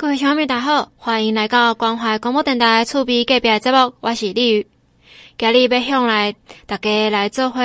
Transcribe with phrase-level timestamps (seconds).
[0.00, 4.66] 各位小朋友大家好，欢迎来到关怀广播电台厝边隔壁节目，我是丽宇。
[5.36, 6.34] 今日要向来
[6.64, 7.60] 大家来做伙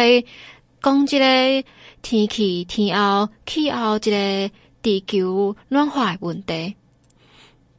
[0.82, 1.70] 讲一个
[2.02, 4.52] 天气、天候、气候一个
[4.82, 6.76] 地球暖化的问题。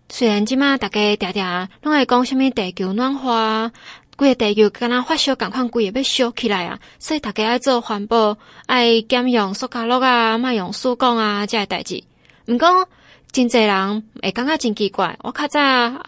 [0.09, 3.71] 虽然即马大家常常拢会讲什么地球暖化，
[4.17, 6.81] 规个地球敢若发烧，共款规个要烧起来啊！
[6.99, 12.03] 所以大家爱做环保，爱减用塑胶袋啊，莫用塑胶啊，这个代志。
[12.47, 12.89] 毋过
[13.33, 15.61] 真侪人会感觉真奇怪，我较早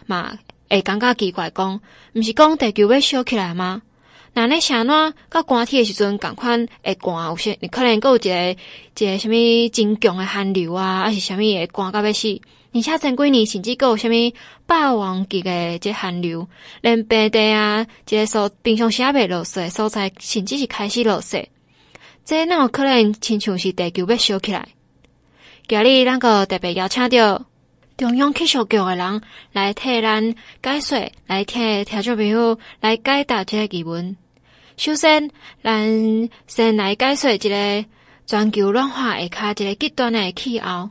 [0.07, 0.37] 嘛
[0.69, 1.79] 会感觉奇怪，讲
[2.13, 3.81] 毋是讲地球要烧起来吗？
[4.33, 5.13] 那咧啥呢？
[5.29, 8.55] 到寒天诶时阵，共款会寒，有些可能阁有一个
[8.97, 12.39] 一个啥物真强诶寒流啊，还是啥物会寒到要死？
[12.71, 14.13] 而且前几年甚至阁有啥物
[14.67, 16.47] 霸王级诶这寒流，
[16.81, 21.49] 连平地啊，一个所平常时也未落雪所在，甚至是开始落雪。
[22.23, 24.67] 这哪有可能亲像是地球要烧起来？
[25.69, 27.45] 今日咱个特别邀请到
[27.95, 29.21] 中央气象局的人
[29.53, 30.33] 来替咱
[30.63, 34.17] 解说，来替听众朋友来解答这个疑问。
[34.77, 35.29] 首先，
[35.61, 37.85] 咱先来解说一个
[38.25, 40.89] 全球暖化下卡一个极端诶气候。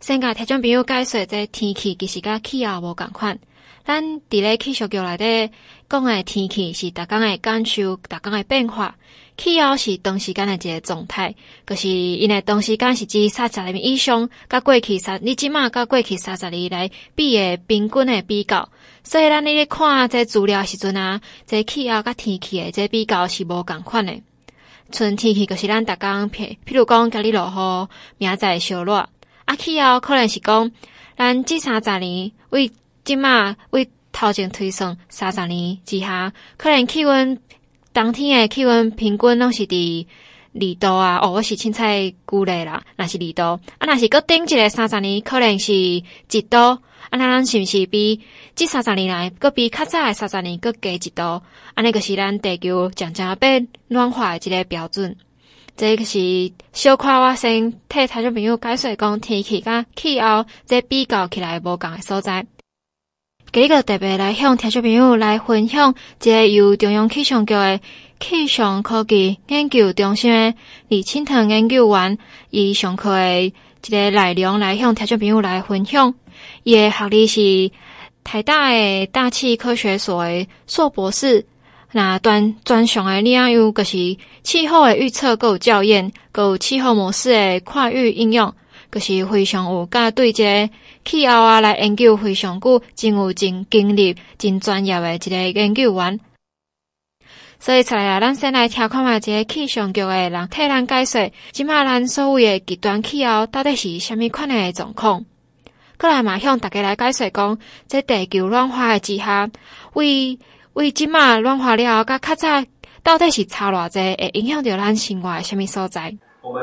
[0.00, 3.38] 先甲听众朋友解说，这天气其实甲气候无共款。
[3.86, 5.50] 咱伫咧气象局内底
[5.88, 8.94] 讲诶天气是逐工诶感受，逐工诶变化。
[9.42, 11.34] 气候是长时间诶一个状态，
[11.66, 18.68] 就是因为长时间是指三十年以上，甲过去三，你即马甲过去三十年来比诶平均诶比较。
[19.02, 24.22] 所以咱你咧看这资料时阵啊，这气候甲天气诶这比较是无共款诶。
[24.92, 29.08] 春天气就是咱逐工譬譬如讲，今日落雨，明仔载烧热。
[29.46, 30.70] 啊，气候可能是讲，
[31.16, 32.70] 咱这三十年为
[33.04, 37.40] 即马为头前推算三十年之下，可能气温
[37.92, 40.06] 当天诶气温平均拢是伫
[40.54, 46.04] 二度啊，哦，我是凊彩估咧啦，若是二度，啊，若是搁顶一个三十年，可能是一
[46.48, 46.80] 度，啊，
[47.10, 48.20] 那咱是毋是比
[48.54, 51.42] 这三十年来搁比较早诶三十年搁加一度？
[51.74, 55.16] 安尼个是咱地球渐渐变暖化诶一个标准。
[55.76, 62.46] 这个是小夸我先替听众朋友解说讲天气甲气候，这比较起来无共诶所在。
[63.52, 67.80] 今个特别来向听众朋友来分享，一个由中央气象局的
[68.20, 70.54] 气象科技研究中心的
[70.86, 72.16] 李清腾研究员
[72.50, 73.52] 伊上课的一
[73.90, 76.14] 个内容来向听众朋友来分享。
[76.62, 77.72] 伊的学历是
[78.22, 81.44] 台大的大气科学所的硕博士。
[81.90, 88.54] 那专专项诶领域，就是气候诶预测，搁有校验，搁有气候模式诶跨域应用，
[88.90, 90.72] 就是非常有甲对这个
[91.04, 96.18] 气候啊来研究非常久，真有真经历、真专业诶一个研究员。
[97.62, 105.24] 所以，出来啊，咱先来听看觅这个气象局诶人替咱解说，即马咱所谓诶极端气候到底是虾米款诶状况？
[105.98, 109.50] 过来嘛，向大家来解说讲，在地球暖化诶之下，
[109.92, 110.38] 为
[110.72, 112.64] 为即马暖化了后，甲较早
[113.02, 116.16] 到底是差偌济，会影响到咱生活诶虾米所在？
[116.40, 116.62] 我们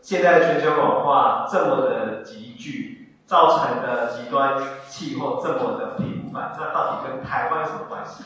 [0.00, 8.24] 现在的全球暖化这么的急剧，造成的极端气候这么的频繁，那到底跟台湾有什么关系？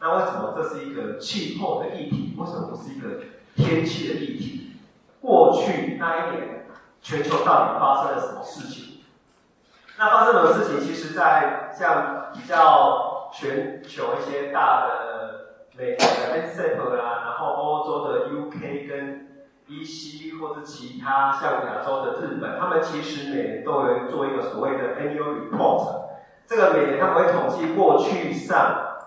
[0.00, 2.34] 那为什么这是一个气候的议题？
[2.38, 3.24] 为什么不是一个
[3.54, 4.76] 天气的议题？
[5.20, 6.66] 过去那一年，
[7.00, 9.02] 全球到底发生了什么事情？
[9.98, 10.80] 那发生什么事情？
[10.80, 13.10] 其实，在像比较。
[13.34, 19.21] 全球一些大的美国的 NCEP 啊，然后欧洲的 UK 跟
[19.72, 26.02] EC 或者其他像亚洲的日本，他们其实每年都有做一个所谓的 Annual Report。
[26.46, 28.98] 这个每年他们会统计过去上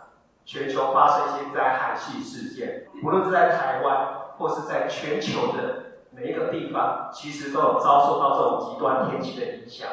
[0.44, 9.88] 全球发生一些灾害性事件，无论是在台湾或是在全球的每一个地方，其实都有遭受到这种极端天气的影响。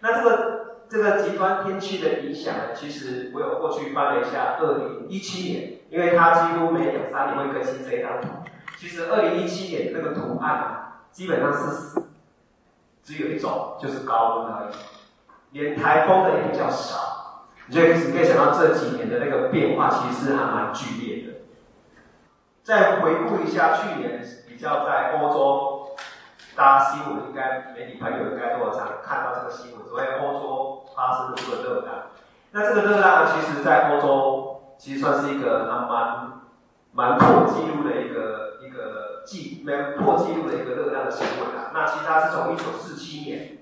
[0.00, 0.64] 那这个。
[0.86, 8.28] 这个极端天气的影响呢，其实我有过去翻了一下，二零一七年，因为它几乎每两三年会更新这一张图。
[8.76, 12.02] 其实二零一七年那个图案基本上是
[13.02, 14.74] 只有一种，就是高温而已，
[15.58, 17.46] 连台风的也比较少。
[17.66, 21.34] 你就可以想到这几年的那个变化，其实还蛮剧烈的。
[22.62, 25.80] 再回顾一下去年比较在欧洲。
[26.56, 31.94] 大家新闻应该媒体朋友应该都有常看到这个新闻，所谓欧洲发生的这个热浪。
[32.52, 36.32] 那这个热浪其实，在欧洲其实算是一个还蛮
[36.92, 38.43] 蛮破纪录的一个
[39.24, 41.70] 记没破纪录的一个热量的新闻啊。
[41.72, 43.58] 那其实它是从一九四七年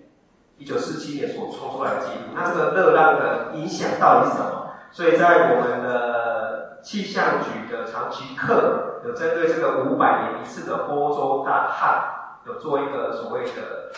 [0.59, 2.35] 一九四七年所创出来的记录。
[2.35, 4.73] 那这个热浪的影响到底是什么？
[4.91, 12.19] 所以在我们的气象局的长期课有针对这个五百年一次的欧洲大旱。
[12.45, 13.93] 有做一个所谓的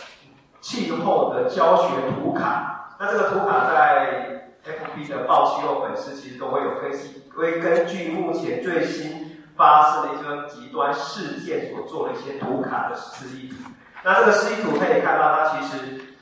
[0.61, 13.55] 气候的教学图卡，那这个图卡在 FB 的报气候粉丝其实都会有分析，会根据目前最新发生的一些极端事件所做的一些图卡的示意图。
[14.03, 16.15] 那这个示意图可以看到，它其实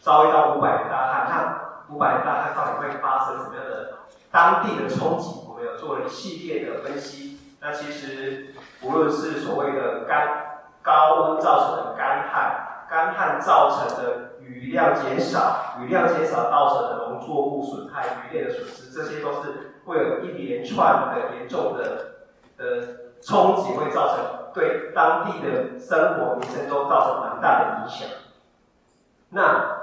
[0.00, 3.98] 遭遇到五百大旱，那五百大旱到底会发生什么样的
[4.30, 5.44] 当地的冲击？
[5.48, 7.38] 我们有做了一系列的分析。
[7.60, 10.28] 那其实无论是所谓的干
[10.80, 22.17] 高温造成的干旱，干旱造成的雨量减少，雨量减少造成的农作物损害、渔业的损失，这些都是会有一连串的严重的
[22.58, 22.64] 呃
[23.22, 28.08] 冲击，会造成对当地的生活民生都造成蛮大的影响。
[29.30, 29.76] 那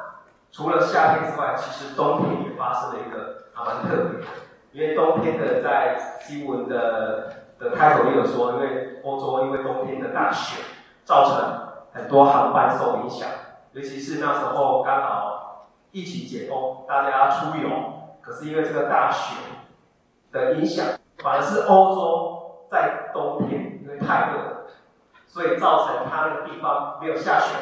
[0.51, 4.25] 除了夏天之外，其实冬天也发生了一个还蛮特别的，
[4.71, 7.31] 因为冬天的在新闻的。
[7.57, 10.61] 的开头也有说，因为欧洲因为冬天的大雪，
[11.05, 13.29] 造成很多航班受影响，
[13.71, 17.69] 尤其是那时候刚好疫情解封，大家出游，
[18.21, 19.37] 可是因为这个大雪
[20.33, 20.85] 的影响，
[21.23, 22.34] 反而是欧洲
[22.75, 24.67] 在冬天因为太热，
[25.25, 27.55] 所以造成它那个地方没有下雪。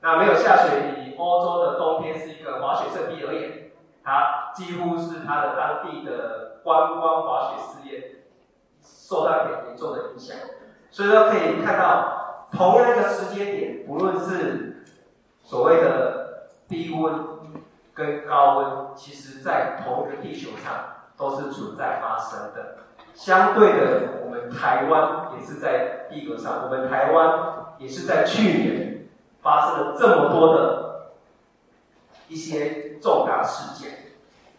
[0.00, 3.70] 那没有下雪，以欧洲的冬天是一个滑雪胜地而言，
[4.02, 8.12] 它几乎是它的当地的观光滑雪事业。
[8.88, 10.36] 受到很严重的影响，
[10.90, 14.84] 所以说可以看到，同样一个时间点，不论是
[15.42, 17.14] 所谓的低温
[17.94, 20.72] 跟高温，其实在同一个地球上
[21.16, 22.76] 都是存在发生的。
[23.12, 29.08] 相对的，台湾也是在地球上，我们台湾也是在去年
[29.42, 31.12] 发生了这么多的
[32.28, 34.12] 一些重大事件。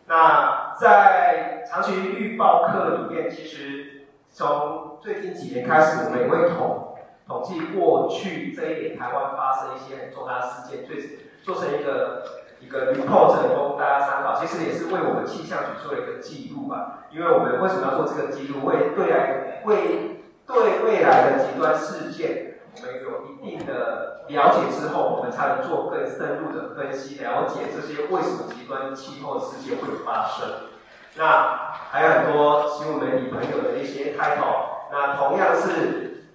[0.08, 3.94] 那在长期预报课里面，其实。
[4.30, 6.96] 从最近几年开始，我们也会统
[7.26, 12.24] 统计过去这一年台湾发生一些很重大事件，最做成一个
[12.60, 14.36] 一个 report 供大家参考。
[14.40, 17.06] 其实也是为我们气象局做一个记录吧。
[17.12, 18.66] 因为我们为什么要做这个记录？
[18.66, 30.48] 为对来为对未来的极端事件，我们有一定的了解之后，我们才能做更深入的分析，了解这些为什么极端气候事件会发生。
[31.16, 34.46] 那还有很多新闻媒体朋友的一些开头，
[34.92, 36.28] 那同样是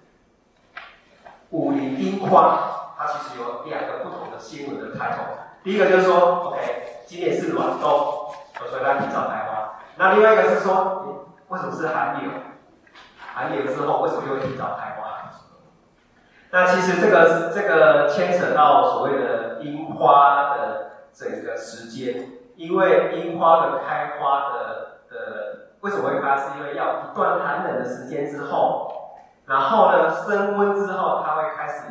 [1.51, 5.23] 武陵樱花，它其实有两个不同的新闻的开头。
[5.63, 6.59] 第一个就是说，OK，
[7.05, 7.89] 今年是暖冬，
[8.69, 9.79] 所以它提早开花。
[9.95, 12.31] 那另外一个是说，为什么是寒流？
[13.33, 15.31] 寒流之后为什么又会提早开花？
[16.51, 22.29] 那其实这个这个牵扯到所谓的樱花的整个时间。
[22.55, 25.15] 因为樱花的开花的的
[25.79, 26.37] 为什么会开？
[26.37, 29.15] 是因为要一段寒冷的时间之后，
[29.47, 31.81] 然后呢升温之后，它会开始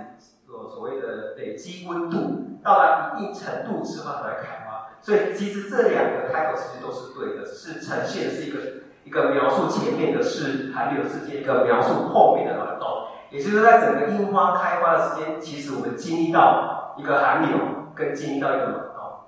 [0.83, 4.89] 所谓的累积温度，到达一定程度之后才开花。
[5.01, 8.59] 所以其实这两个开口其实都是对的，只是呈现的是一个
[9.05, 13.07] 一个描述前面的是寒流时间，一个描述后面的暖冬。
[13.31, 17.59] 也就是在整个樱花开花的时间，其实我们经历到一个寒流，
[17.95, 19.21] 跟经历到一个暖冬。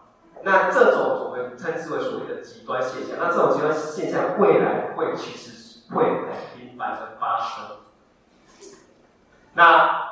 [0.43, 3.17] 那这种我们称之为所谓的极端现象。
[3.21, 7.77] 那这种极端现象未来会其实会很频繁的发生。
[9.56, 10.04] 那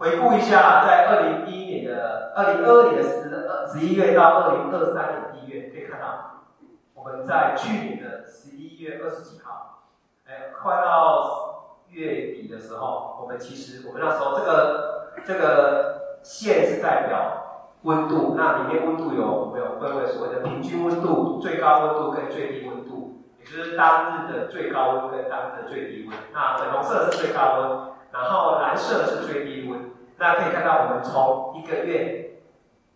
[0.00, 6.46] 回顾一下，在二零一一年的二零二二年的十二十一月到二零二三年的一月，可以看到
[6.94, 9.82] 我们在去年的十一月二十几号，
[10.26, 17.36] 哎，快到月底的时候，我们其实我们那时候这个这个线是代表。
[17.82, 26.14] 温度，那里面温度有我们有分为所谓的平均温度、最高温度跟最低温度，也就是当日的最高温跟当日的最低温。
[26.34, 29.89] 那粉红色是最高温，然后蓝色是最低温。
[30.20, 32.32] 那可以看到，我们从一个月，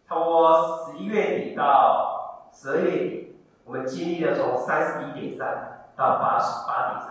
[0.07, 7.09] 差不多十一月底到十二月底，我们经历了从三十一点三到八十八点三。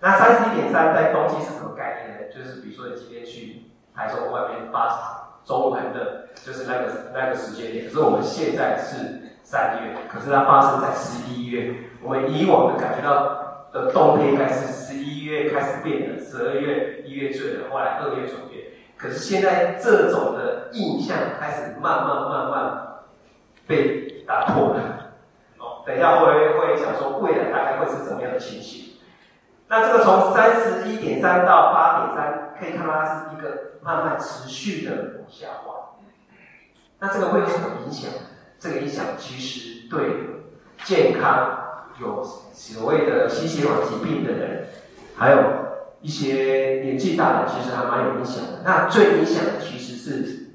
[0.00, 2.34] 那三十一点三在冬季是什么概念呢？
[2.34, 5.26] 就是比如说你今天去台中外面八。
[5.44, 7.86] 中午很冷，就是那个那个时间点。
[7.86, 11.74] 可是我们现在是三月，可是它发生在十一月。
[12.02, 18.57] 我们以往的感觉到的冬天应该是十一月开始变冷，十二月、一月最冷，后来二月转变。
[18.98, 22.88] 可是现在这种的印象开始慢慢慢慢
[23.66, 24.80] 被打破了。
[25.58, 28.98] 哦，等一下会会讲说未来大概会是怎么样的情形。
[29.68, 35.74] 那这个从三十一点三到八点三，可以看到它是一个慢慢持续的往下滑。
[36.98, 38.10] 那这个会有什么影响？
[38.58, 40.00] 这个影响其实对
[40.82, 41.56] 健康
[42.00, 44.66] 有所谓的心血管疾病的人，
[45.16, 45.38] 还有
[46.00, 48.62] 一些年纪大的，其实还蛮有影响的。
[48.64, 50.50] 那最影响的其实是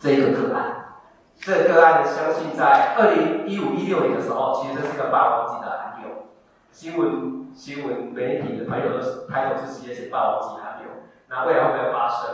[0.00, 0.96] 这个个案，
[1.38, 6.26] 这个个案相信在二零一五一六年的时候，其实这是个霸王级的寒流。
[6.72, 10.90] 新闻新闻媒体的朋友都开头是直接是霸王级寒流。
[11.28, 12.30] 那未来会不会发生？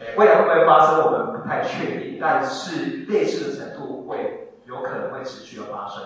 [0.00, 1.04] 诶，未来会不会发生？
[1.04, 6.02] 我们不太确定，但是类似的程度会有可能会持续的发生。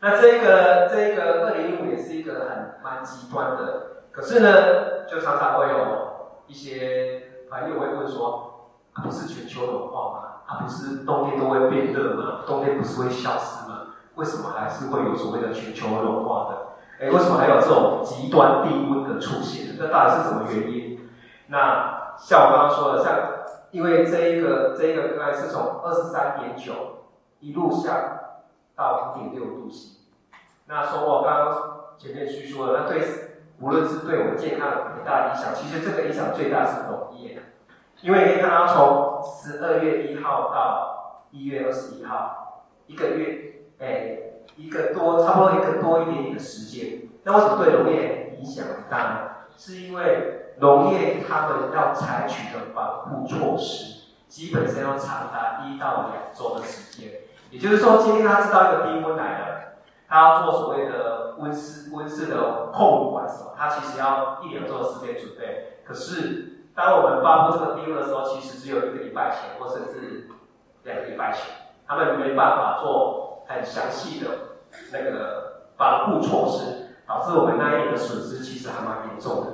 [0.00, 10.28] 那这个这个二零一五年是一个很蛮极端的，可是呢，就常常会有一些朋友会问说，啊，不是全球暖化吗？
[10.44, 12.40] 啊，不是冬天都会变热吗？
[12.44, 13.94] 冬天不是会消失吗？
[14.16, 17.06] 为什么还是会有所谓的全球暖化的？
[17.06, 19.76] 诶，为什么还有这种极端低温的出现？
[19.78, 21.08] 那到底是什么原因？
[21.46, 23.14] 那像我刚刚说的，像
[23.70, 26.72] 因为这一个这一个个案是从二十三点九
[27.38, 28.40] 一路下
[28.74, 30.00] 到五点六度 C，
[30.66, 33.27] 那从我刚刚前面叙述的，那对
[33.60, 37.42] 无论是对我们健康有很大影响，其实这个影响最大是农业。
[38.00, 44.18] 因为你可以看到，从十二月一号到一月二十一号，一个月，哎，
[44.56, 47.08] 一个多，差不多一个多一点点的时间。
[47.24, 49.18] 那为什么对农业影响很大呢？
[49.56, 57.10] 是因为农业他们要采取的防护措施，基本上要长达一到两周的时间。
[57.50, 59.67] 也就是说，今天他知道一个低温来了，
[60.08, 65.80] 他要做所谓的温室温室的控管什么，他其实要一两周的时间准备。
[65.84, 70.28] 可是当我们发布这个低温的时候，其实只有一个礼拜前，或甚至
[70.84, 71.42] 两个礼拜前，
[71.86, 74.30] 他们没办法做很详细的
[74.92, 79.46] 那个防护措施，导致我们那一年的损失其实还蛮严重的。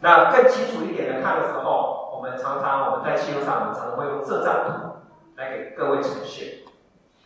[0.00, 4.72] 那更清楚一点的看的时候，我们常常我们在气候上，我们常常会用这张图
[5.36, 6.58] 来给各位呈现。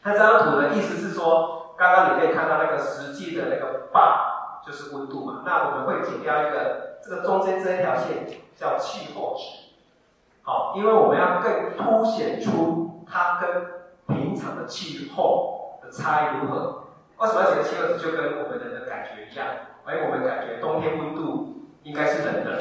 [0.02, 8.26] 那这张图的意思是说，刚刚你可以看到那个实际的那个 bar 就是温度嘛，那我们会剪掉一个这个中间这一条线。
[8.58, 9.70] 叫气候值，
[10.42, 13.49] 好，因为我们要更凸显出它跟
[14.08, 16.82] 平常的气候的差异如何。
[17.18, 17.99] 为什么要写个气候值？
[17.99, 19.47] 就跟我们人的感觉一样，
[19.85, 22.61] 哎，我们感觉冬天温度应该是冷的，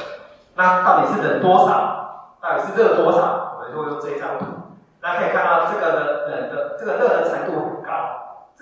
[0.53, 2.37] 那到底是冷多少？
[2.39, 3.55] 到底是热多少？
[3.57, 4.45] 我们就会用这一张图。
[5.01, 7.76] 大家可以看到，这个的冷的这个热的程度，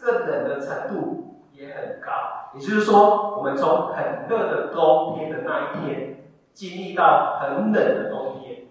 [0.05, 2.11] 这冷的程度也很高。
[2.53, 6.11] 也就是说，我们从很热的冬天的那一天。
[6.55, 8.67] 经历到很冷的冬天，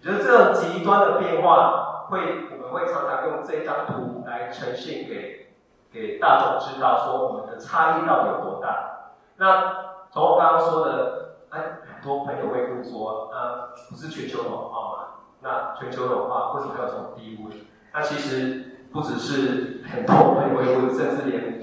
[0.00, 5.52] 觉得这种极端的变化会，我们会常常用这张图来呈现给
[5.92, 9.10] 给大众知道，说我们的差异到底有多大。
[9.36, 15.04] 那从我刚刚说的，哎，很多朋友会问说，那，不是全球暖化吗？
[15.42, 17.52] 那全球暖化为什么还有这种低温？
[17.92, 21.58] 那其实不只是很多朋友会，甚至连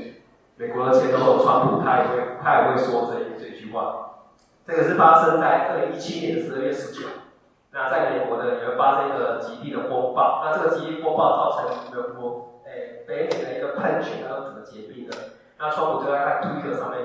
[0.58, 4.02] 美国的前总统川普他也会他也会说这这句话。
[4.66, 7.08] 这个是发生在二零一七年十二月十九。
[7.72, 10.44] 那在美国呢，也会发生一个极地的风暴。
[10.46, 15.16] 那这个极地风暴造成美国诶北美的一个喷泉，它都整个结冰的。
[15.60, 17.02] 那川普就在他推特上面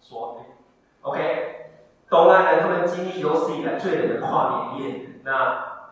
[0.00, 0.44] 说
[1.02, 1.70] ：“OK，
[2.10, 5.08] 东岸人他们经历有史以来最冷的跨年夜。
[5.22, 5.86] 那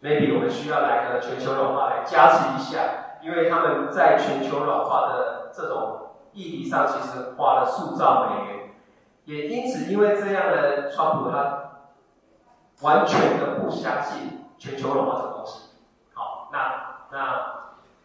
[0.00, 2.80] maybe 我们需要来个全球暖化来加持一下，
[3.22, 8.58] 因为他们在全球暖化的这种议题上，其实花了数兆美元。”
[9.24, 11.70] 也因此，因为这样的川普他
[12.80, 15.70] 完全的不相信全球暖化这个东西。
[16.12, 16.58] 好，那
[17.12, 17.44] 那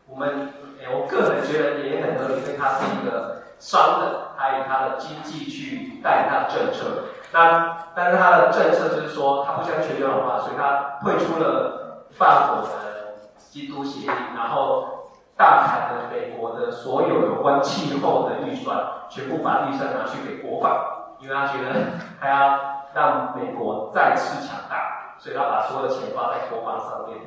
[0.08, 7.06] 我们，诶，我个人觉得也很合理，因为他是一个商人，他以他的经济去带他的政策。
[7.34, 13.16] 那但是他的政策就是说，他不相信全球暖化，所以他退出了法国的
[13.50, 14.97] 京都协议，然后
[15.38, 18.78] 大砍了美国的所有有关气候的预算，
[19.08, 20.94] 全部把预算拿去给国防。
[21.20, 21.74] 因为他觉得
[22.22, 22.60] 他要
[22.94, 27.18] 让美国再次强大，所以他把所有的钱花在国防上面，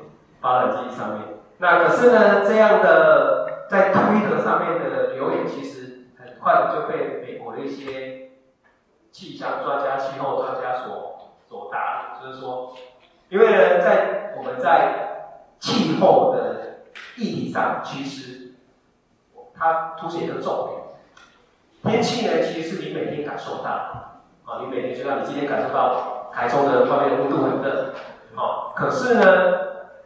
[0.41, 1.23] 发展经济上面。
[1.59, 8.31] 那可是呢，这样的在推特上面的留言，其实很快就被美国的一些
[9.11, 12.73] 气象专家、气候专家所所答，就是说，
[13.29, 15.27] 因为呢，在我们在
[15.59, 16.50] 气候的
[17.21, 18.55] 地理上，其实
[19.55, 20.71] 它凸显一个重
[21.83, 21.93] 点。
[21.93, 23.71] 天气呢，其实是你每天感受到，
[24.47, 27.93] 啊，你每天就像你今天感受到台中的外面的温度很热，
[28.37, 29.23] 啊，可是呢，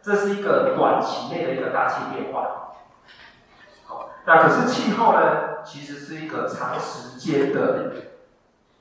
[0.01, 2.73] 这是一个短期内的一个大气变化，
[3.85, 7.93] 好，那可是气候呢，其实是一个长时间的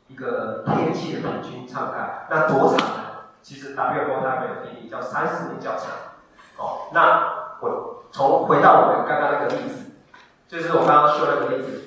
[0.09, 3.05] 一个天气的平均状态，那多长呢？
[3.43, 5.91] 其实 WMO 它没有定义，叫三十年较长，
[6.57, 9.91] 哦，那我从回到我们刚刚那个例子，
[10.47, 11.83] 就是我刚刚说那个例子。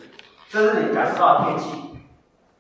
[0.50, 2.00] 这是你感受到天气，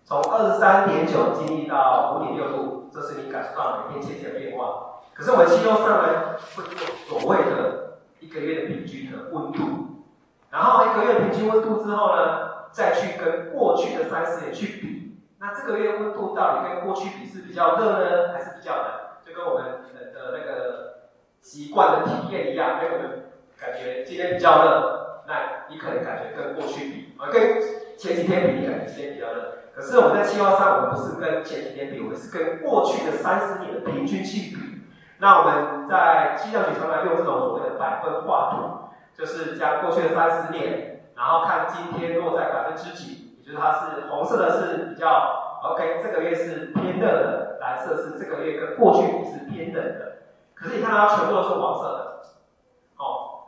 [0.05, 5.01] 从二十三点九经历到五点六度，这是你感受到每天天气的变化。
[5.13, 10.05] 可是我们气候上呢，会做所谓的一个月的平均的温度，
[10.49, 18.85] 然后一个月平均温度之后呢，再去跟过去的三十年去比，那这个月温度到底跟过去比是比较热呢，还是比较冷？
[19.25, 23.26] 就跟我们的的那个习惯的体验一样，因为我们
[23.59, 27.59] 感觉今天比较热，那你可能感觉跟过去比啊，跟
[27.97, 29.57] 前几天比，你感觉今天比较热。
[29.75, 34.81] 可是我们在气候上，我们不是跟前几天比，我们是跟过去的三十年的平均去比。
[35.19, 50.17] 那我们在气象局常常用这种所谓的百分画图，就是将过去的三十年，然后看今天落在百分之几，也就是它是红色的是比较 OK，这个月是偏热的，蓝色是这个月跟过去比是偏冷的。
[50.53, 52.21] 可是你看它全部都是黄色的，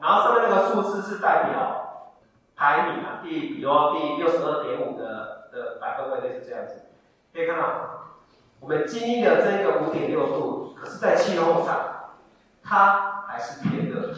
[0.01, 2.13] 然后上面那个数字是代表
[2.55, 6.85] 排名啊，第比如第六十二点五的的百分位类是这样子，
[7.33, 7.95] 可以看到。
[8.61, 12.11] 我们经历了这个五点六度，可是，在气候上，
[12.61, 14.13] 它还是偏热，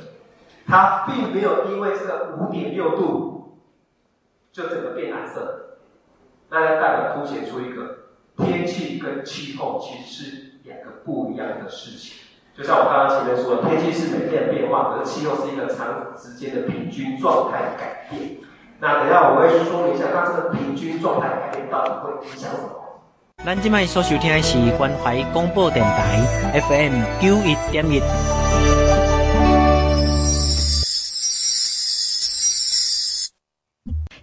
[0.66, 3.60] 它并没有因为这个五点六度
[4.52, 5.78] 就整个变蓝色，
[6.50, 7.98] 那就代表凸显出一个
[8.38, 12.31] 天气跟气候其实是两个不一样的事情。
[12.62, 18.38] 就像我刚刚前面说的，天气是每天的变化，可是气候是一个长时间的平均状态改变。
[18.80, 22.70] 那等一下我会说明一下，那这个平均状态改变到底会影响什么？
[23.44, 26.22] 咱今麦所收听的是关怀广播电台
[26.70, 28.00] FM 九一点一。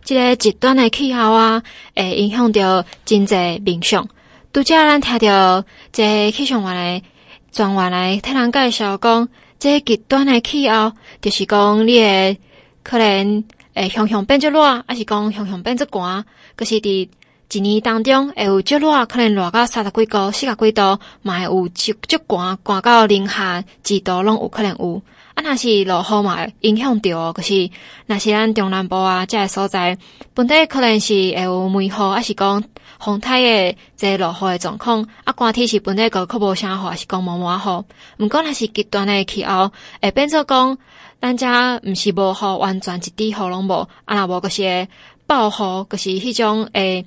[0.05, 1.61] 这个极端的气候啊，
[1.97, 4.07] 会影响到经济民生。
[4.53, 7.09] 拄则咱听到这个气象员的
[7.53, 9.29] 专员来替人介绍讲，
[9.59, 12.37] 这极端的气候就是讲你的
[12.83, 16.25] 可能会熊熊变作热，还是讲熊熊变作寒，
[16.57, 17.09] 可、是伫。
[17.51, 25.01] 一年当中会有足热，可能热到三十几度、四十几度，嘛会有足足寒，寒到零下几度拢有可能有。
[25.33, 27.71] 啊，若是落雨嘛，影响到，可是
[28.05, 29.97] 若是咱中南部啊，这个所在，
[30.35, 32.63] 本地可能是会有梅雨，还是讲
[32.99, 35.07] 风台的这落雨的状况。
[35.25, 37.85] 啊，寒天是本来个可无啥雨，是讲毛毛雨。
[38.25, 40.77] 毋过若是极端的气候，会变做讲，
[41.21, 41.47] 咱遮
[41.85, 43.89] 毋是无雨，完全一滴雨拢无。
[44.05, 44.89] 啊，若无个是
[45.27, 47.05] 暴雨，个是迄种诶。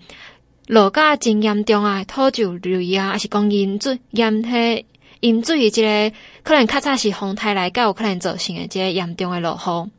[0.67, 4.85] 落甲真严重啊，土石流啊，还是讲淹水、淹迄
[5.19, 6.11] 淹水，即个
[6.43, 9.91] 可能较早是风台来较有可能造成的即个严重的落雨，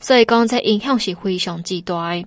[0.00, 2.24] 所以讲这影响是非常之大的。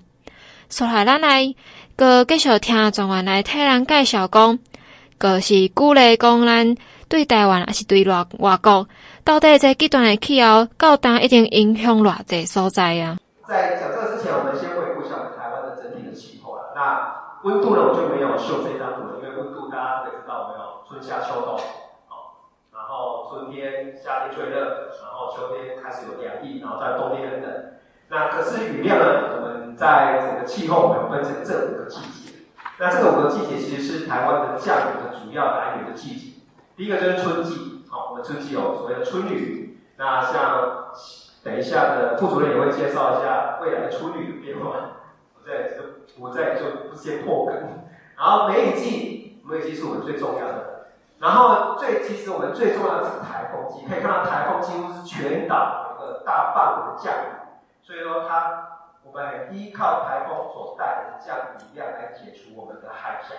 [0.70, 1.54] 所以咱来
[1.98, 4.60] 个继续听专员来替咱介绍讲，
[5.18, 6.76] 个是鼓励讲咱
[7.10, 8.88] 对台湾还是对外外国，
[9.24, 13.18] 到底这极端的气候，到当一定影响偌济所在啊？
[13.48, 16.70] 在讲这个之前，我们先回顾一下我们台湾的整体的气候啊。
[16.76, 21.58] 那温度呢，我就没有秀这张图了，因为温度大家都可以知道，我们有春夏秋冬，
[22.06, 24.62] 好，然后春天、夏天最热，
[25.02, 27.50] 然后秋天开始有凉意，然后在冬天很冷。
[28.10, 29.06] 那可是雨量呢？
[29.36, 32.34] 我们在整个气候，我们分成这五个季节。
[32.78, 36.42] 那这五个季节其实是台湾的降雨的主要来源的季节。
[36.76, 39.80] 第一个就是春季，好，我们春季有所谓的春雨。
[39.98, 40.90] 那像
[41.44, 44.72] 等一下的副主任也会介绍一下未来的春雨的变化。
[45.36, 45.84] 我在就。
[46.18, 47.56] 我在就不先破梗，
[48.18, 50.88] 然后梅雨季，梅雨季是我们最重要的。
[51.20, 57.39] 然后最其实我们最重要的是台风季，可以看到台风几乎是全岛有个大范围的降雨，
[57.90, 63.36] 所以说它我们依靠台风所带来的降雨量来解除我们的旱象。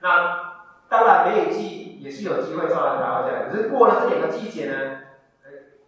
[0.00, 4.98] 那当然梅雨季也是有机会造成台湾降雨，可是过了这两个季节呢，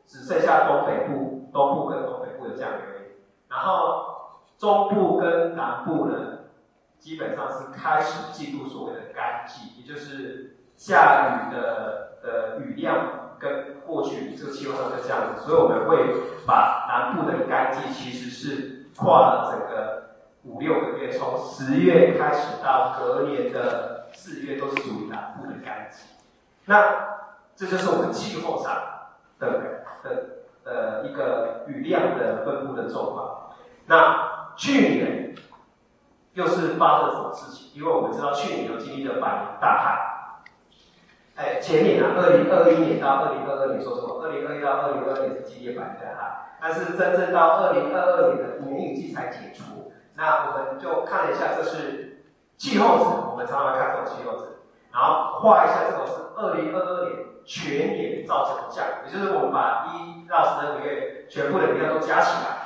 [0.06, 3.18] 只剩下东北部、东部跟东北部的降雨。
[3.50, 4.14] 然后。
[4.58, 6.38] 中部跟南部呢，
[6.98, 15.96] 基本上是开始进入所谓的干季，也就是下雨的的雨量跟过去这个气候上是这样子，所以我们会
[16.46, 26.02] 把南部的干季其实是跨了整个五六个月，从十月开始到隔年的四月都是属于南部的干季。
[26.64, 26.82] 那
[27.54, 28.72] 这就是我们气候上
[29.38, 30.26] 的的
[30.64, 33.50] 呃一个雨量的分布的状况。
[33.86, 35.34] 那去年
[36.34, 37.70] 又是发生了什么事情？
[37.74, 39.98] 因为我们知道去年有经历了百年大旱，
[41.36, 44.22] 哎，前年啊，二零二一年到二零二二年说什么？
[44.24, 49.92] 二零二一到二零二二年是经历百年大旱，但是真正到二零二二年的年雨季才解除。
[50.14, 52.22] 那我们就看了一下，这是
[52.56, 54.44] 气候值，我们常常看这种气候值，
[54.90, 62.56] 然后画一下这种是二零二二年全年造成的降雨，也就是我们把一到十二个月全部的雨量都加起来。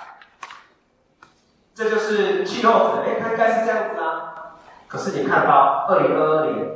[1.75, 4.55] 这就是气候值，哎，它应该是这样子啊。
[4.87, 6.69] 可是你看到二零二二年，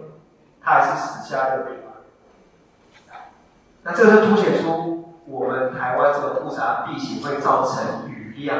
[0.60, 1.66] 它还是史下的。
[3.84, 8.58] 那这个是凸显出我们台湾这个复杂地形会造成雨量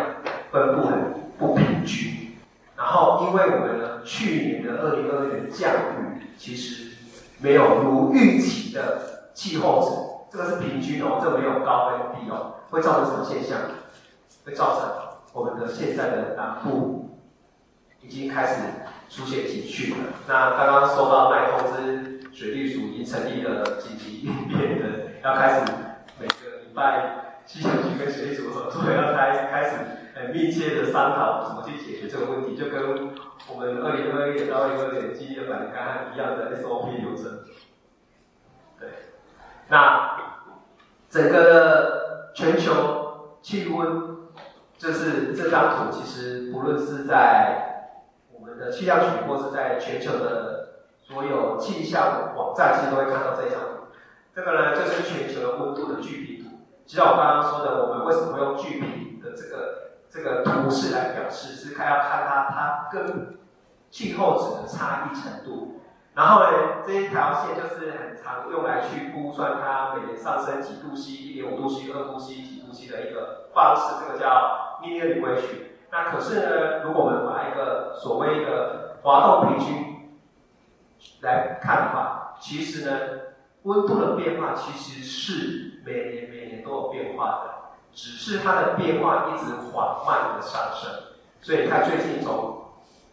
[0.52, 2.36] 分布很不平均。
[2.76, 6.92] 然后，因为我们呢去年的二零二二年降雨其实
[7.40, 13.58] 没有如预期的气候值，这个是平均哦，这没有高跟低哦，会造成什么现象？
[14.44, 14.90] 会造成
[15.32, 17.18] 我们的现在的南部
[18.02, 18.60] 已经开始
[19.08, 20.12] 出现警讯了。
[20.28, 24.93] 那刚刚收到那通知，水利署已经成立了紧急应变的，
[25.24, 25.72] 要开始
[26.20, 29.76] 每个礼拜气象局跟水利署合作，要开开始
[30.14, 33.08] 很密切的商讨怎么去解决这个问题，就跟
[33.48, 37.40] 我们二零二一年到二零二二年经历的反干旱一样的 SOP 流程。
[38.78, 38.88] 对，
[39.68, 40.14] 那
[41.08, 44.14] 整个全球气温。
[44.76, 47.94] 就是这张图，其实不论是在
[48.34, 53.83] 我们的气象局，或是在全球的所有气象网站，其实都会看到这张图。
[54.34, 56.50] 这个呢，就是全球的温度的巨平图。
[56.86, 63.38] 就像我刚刚说的，我们为什么用巨平的这个这个图示来表示，是看要看它它跟
[63.90, 65.80] 气候值的差异程度。
[66.14, 66.48] 然后呢，
[66.86, 74.62] 这一条线就是很常用来去估算它每年上升几度 C，一点五度 C、二度 C、几度 C 的一个方式，这个叫。
[74.82, 80.18] mean equation，那可是呢，如果我们把一个所谓的滑动平均
[81.22, 82.98] 来看的话，其实呢，
[83.64, 87.50] 温度的变化其实是每年每年都有变化的，
[87.94, 90.90] 只是它的变化一直缓慢的上升。
[91.40, 92.62] 所以它，最近从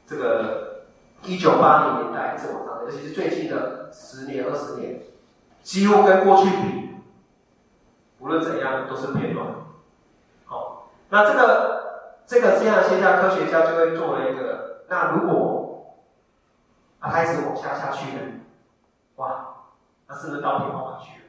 [0.06, 0.86] 这个
[1.24, 5.02] 一九八零年代一直往上，尤其是最近的十年、二十年，
[5.64, 6.96] 几乎跟过去比，
[8.20, 9.48] 无论怎样都是变暖。
[10.46, 15.96] 好那这个这个这样现象，科学家就会做了一个，那如果
[17.00, 18.22] 它一直往下下去呢？
[20.12, 21.26] 哇，那是不是到天花板去了？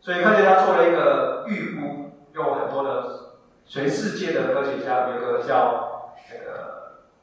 [0.00, 3.32] 所以科学家做了一个预估，用很多的
[3.66, 6.44] 全世界的科学家，有一个叫那个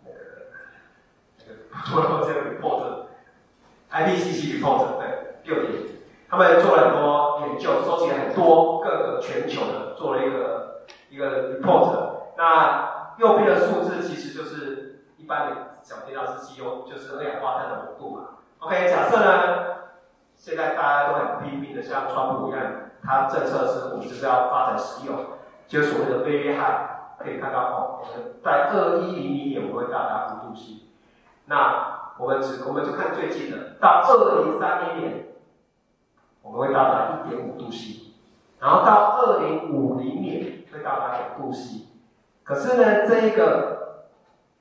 [0.04, 0.18] 那个
[1.40, 1.52] 那个
[1.90, 5.04] 做了这个 report，IPCC report 对
[5.44, 5.72] 六点，
[6.30, 10.62] 他们做了很多研究，收集了很多各个全球的，做了一个。
[11.10, 11.96] 一个 report，
[12.36, 18.30] 那右边的数字其实就是一般的想听到是 CO，就是二氧化碳的浓度嘛。
[18.58, 19.73] OK，假设呢，
[20.44, 22.62] 现在大家都很拼命的像川普一样，
[23.02, 25.14] 他政策是我们就是要发展石油，
[25.70, 30.82] 就所谓的 very high，可以看到哦，我们在二一零零年我们会到达五度 C，
[31.46, 35.28] 那我们只我们就看最近的，到二零三零年
[36.42, 38.12] 我们会到达一点五度 C，
[38.60, 40.54] 然后到二零五零年。
[40.74, 41.86] 会到达两度 C，
[42.44, 44.08] 可是呢，这一个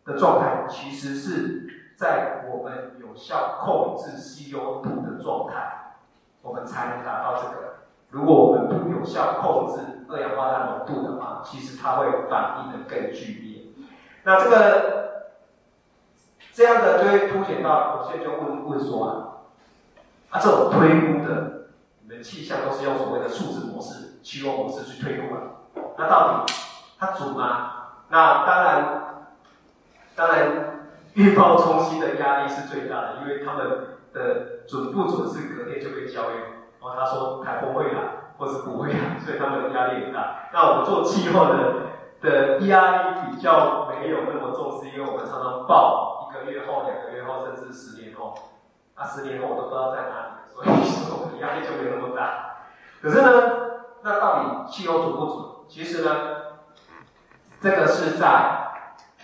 [0.04, 5.94] 的状态其实是在我们有效控制 CO2 的状态，
[6.42, 7.74] 我们才能达到这个。
[8.10, 13.86] 如果我们不有效控制二氧化碳浓度的话，其实它会反应的更剧烈。
[14.24, 15.28] 那这个
[16.52, 19.12] 这样的就会凸显到，我现在就问问说啊，
[20.30, 21.68] 啊这种推估的，
[22.00, 25.40] 你们气象都是用所谓的数字模式、气候模式去推估啊？
[25.96, 26.52] 那到底
[26.98, 27.74] 它准吗？
[28.08, 29.02] 那当然，
[30.16, 30.71] 当然
[31.14, 36.34] 预报中心的压力是最大的，因为他们的准不准是隔天就被教育。
[36.80, 38.00] 然后他说台风会来，
[38.38, 40.48] 或是不会来，所以他们的压力很大。
[40.52, 41.74] 那我们做气候的
[42.20, 48.34] 的压力比较没有那么重，是因为我们常常报一个月后、两个月后，甚至十年后。
[48.94, 52.66] 啊，十年后我都不知道在哪里，所以说我们压力就没有那么大。
[53.00, 53.28] 可是呢，
[54.02, 55.44] 那到底气候准不准？
[55.66, 56.10] 其实呢，
[57.58, 58.61] 这个是在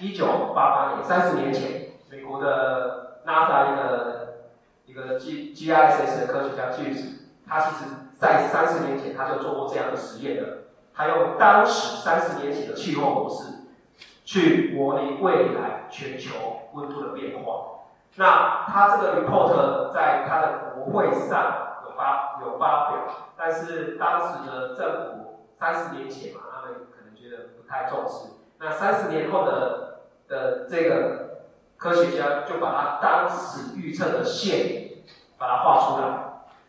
[0.01, 4.35] 一九八八年，三十年前，美国的 NASA 一个
[4.87, 10.59] 一个 G GISS 的科学家 James，他其实在三十年前他就做过这样的实验的。
[10.95, 13.53] 他用当时三十年前的气候模式，
[14.25, 16.35] 去模拟未来全球
[16.75, 17.85] 温度的变化。
[18.17, 22.99] 那他这个 report 在他的国会上有发有发表，
[23.37, 25.25] 但是当时的政府。
[25.59, 28.29] 三十年前嘛，他们可能觉得不太重视。
[28.61, 31.45] 那三十年后的的这个
[31.77, 35.03] 科学家就把他当时预测的线
[35.39, 36.25] 把它画出来。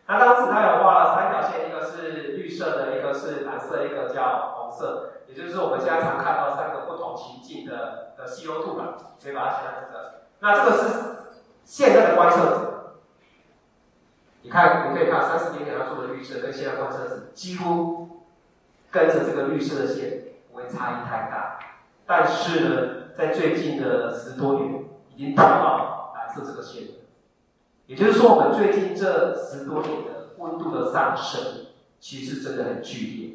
[0.06, 10.22] 那当时他有画了三条线，一个是绿色的，一个是蓝色，一个叫红色，也就是我们现在常看到三个不同情境的的 CO2 吧，可以把它写在这个。
[10.40, 10.88] 那这个是
[11.64, 12.94] 现在的观测者，
[14.42, 18.06] 你看，你可以看三十年前他做的预测跟现在观测值几乎。
[18.92, 21.60] 跟着这个绿色的线不会差异太大，
[22.10, 22.76] 但是呢，
[23.16, 26.82] 在最近的十多年已经跳到蓝色这个线。
[27.86, 31.40] 也就是说，我们最近这十多年的温度的上升，
[32.00, 33.30] 其实真的很剧烈。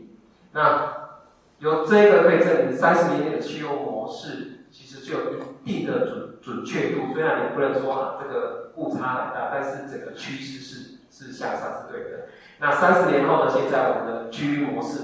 [0.51, 1.21] 那
[1.59, 7.13] 由这个可以证明，三十年内的气候模式其实就有一定的准准确度。
[7.13, 12.27] 虽然你不能说啊，这个误差很大，但是整个趋势是是向上是对的。
[12.59, 14.99] 那三十年后呢现在，我们的区域模式，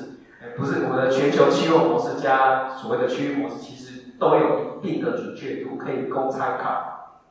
[0.57, 7.21] 不是我们的全球气候模式加所谓的区域模式，其实都有一定的准确度，可以供参考。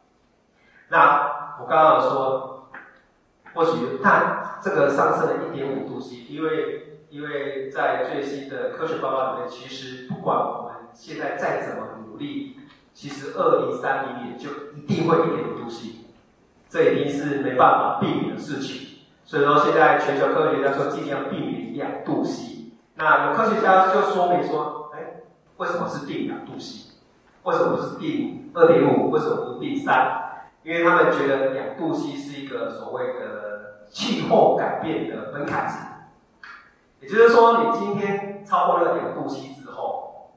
[0.89, 2.69] 那我刚刚说，
[3.53, 12.57] 或许它这个上升了一点五度 C，因为因为在最新的科学报告里面，其实不管我们现在再怎么努力，
[12.95, 15.97] 其实二零三零年就一定会一点五度 C，
[16.69, 18.99] 这已经是没办法避免的事情。
[19.25, 22.50] 所以说，现在全球科学家说尽量避免两度 C。
[23.03, 25.23] 那有科学家就说明说，哎，
[25.57, 26.91] 为什么是定两度 C？
[27.45, 29.11] 为什么不是定二点五？
[29.11, 30.43] 为什么不定三？
[30.63, 35.77] 因为他们觉得两度 C 是一个所谓的气候改变的门槛值。
[37.01, 40.33] 也就是说，你今天超过了两度 C 之后，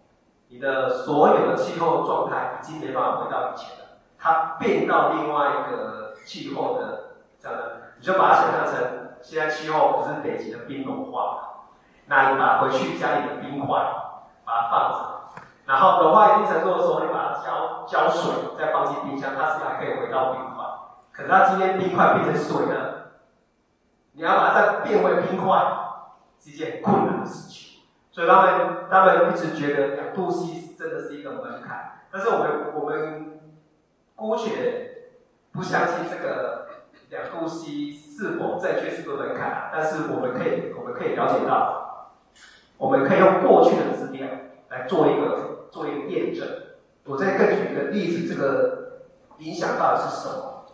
[0.47, 7.81] 你的所有的气候状态已经没办法回到以前了，它变到另外一个气候的这样的。
[7.99, 11.39] 你就把它想象成，现在气候不是北极的冰融化嘛？
[12.07, 13.79] 那你把回去家里的冰块，
[14.45, 20.65] 把它放着，然后融化一定程度的时候，你把它浇浇水，再放进冰箱，它是还可以回到冰块。
[21.11, 23.13] 可是它今天冰块变成水了，
[24.11, 25.61] 你要把它再变回冰块，
[26.39, 27.81] 是一件困难的事情。
[28.11, 33.39] 所以他们他们一直觉得两度 C 真的是一个门槛，但是我们我们
[34.15, 35.07] 姑且
[35.51, 36.61] 不相信这个。
[37.09, 41.82] 两度 C 是否正确是个门槛，但是我们可以我们可以了解到，
[42.83, 44.27] 我们可以用过去的资料
[44.67, 46.45] 来做一个做一个验证。
[47.05, 48.99] 我再更举一个例子，这个
[49.37, 50.65] 影响到底是什么？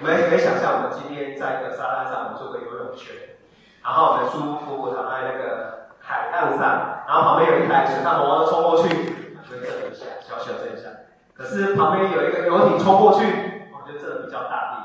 [0.00, 3.14] 我们可以想象，我们今天在一个沙滩上，我们做个游泳圈，
[3.84, 8.88] 然后我们舒舒服服躺在那个海岸上，然后旁边有一台水上摩托冲过去，
[9.44, 10.88] 就震一下，小小震一下。
[11.34, 13.26] 可是旁边有一个游艇冲过去，
[13.76, 14.76] 我觉得震的比较大力。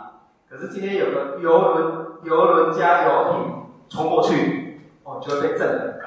[0.50, 6.01] 可是今天有个游轮、游轮加游艇冲过去，哦，就会被震得很高，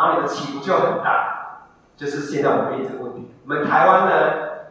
[0.00, 3.30] 然后你的起伏就很大，就是现在我们面临这个问题。
[3.44, 4.14] 我们台湾呢，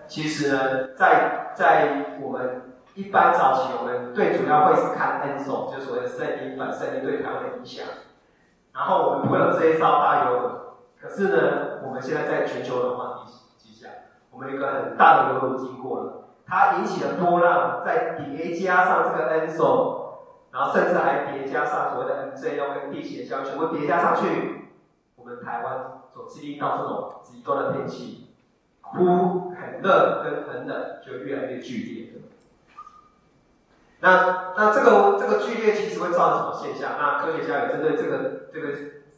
[0.08, 7.86] 其实呢，在在我们一般早期，我们最主要会是看 N 索就是所谓的圣婴反圣婴对台湾的影响。
[8.74, 10.56] 然后我们会有这一艘大游轮，
[11.00, 13.24] 可是呢，我们现在在全球暖化
[13.60, 13.88] 之下，
[14.32, 16.14] 我们有一个很大的游轮经过了。
[16.48, 24.59] 它引起了波浪，再叠加上这个 N 索然后甚至还叠加上所谓的 MJO 跟地形的交全部叠加上去，
[25.50, 28.28] 台湾所经历到这种极端的天气，
[28.84, 32.22] 忽很热跟很冷就越来越剧烈。
[34.02, 36.98] 那那这个这个剧烈其实会造成什么现象？
[37.00, 38.68] 那科学家也针对这个这个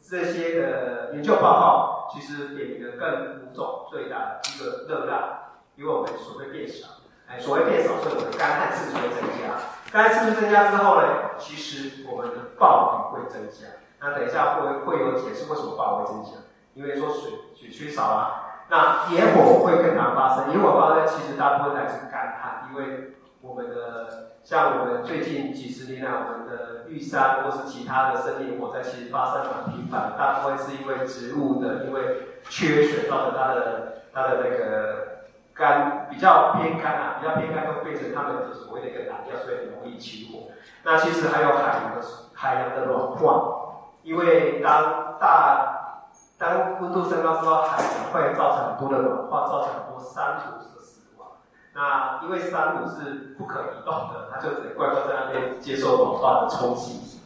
[0.00, 5.38] 这些的研究报告，其实点名了更五种最大的一个热浪，
[5.76, 6.88] 因为我们水会变少。
[7.28, 9.54] 哎所谓变少，所以我们的干旱次数会增加。
[9.92, 13.68] 干旱次数增加之后呢，其实我们的暴雨会增加。
[14.02, 16.30] 那等一下会会有解释为什么暴雨会增加，
[16.74, 18.66] 因为说水水缺少啊。
[18.68, 35.12] 那野火会更难发生，野火发生其实大部分来自干旱，因为我们的像我们最近几十年来，我们的玉山或是其他的森林火灾其实发生蛮频繁，大部分是因为植物的因为缺水造成它的它的那个。
[35.54, 40.48] 干比较偏干啊，比较偏干会变成它们的所谓的一个燃料，所以容易起火。
[40.82, 42.00] 那其实还有海洋的
[42.32, 43.71] 海洋的暖化，
[44.02, 46.04] 因为当大
[46.38, 51.28] 当温度升高之后，海洋会造成很多的暖化，造成很多珊瑚的死亡。
[51.74, 57.20] 那因为珊瑚是不可移动的，它就只能乖乖在那边接受暖化的冲击。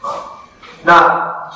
[0.00, 0.46] 啊，
[0.84, 1.50] 那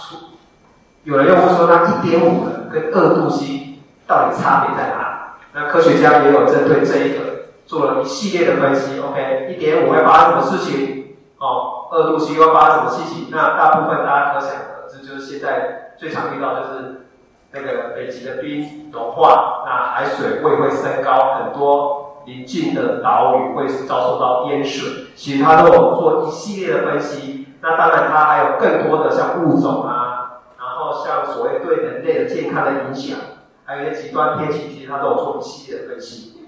[1.05, 5.09] 有人又会说，那一点五呢跟二度 C 到底差别在哪里？
[5.53, 8.99] 那科学家也有针对这一个做了一系列的分析。
[8.99, 11.02] OK，一点五会发生什么事情？
[11.43, 13.27] 哦，二度 C 会发生什么事情？
[13.33, 17.03] 那大部分大家可想而知，就是现在最常遇到就是
[17.51, 25.07] 那个北极的冰融化，那海水位会升高，很多邻近的岛屿会遭受到淹水。
[25.17, 27.49] 其实他都有做一系列的分析。
[27.61, 33.19] 那当然，它还有更多的像物种啊，然后像所谓对人类的健康的影响。
[33.65, 36.47] 还有一些极端天气，其实它都有做一系列的分析。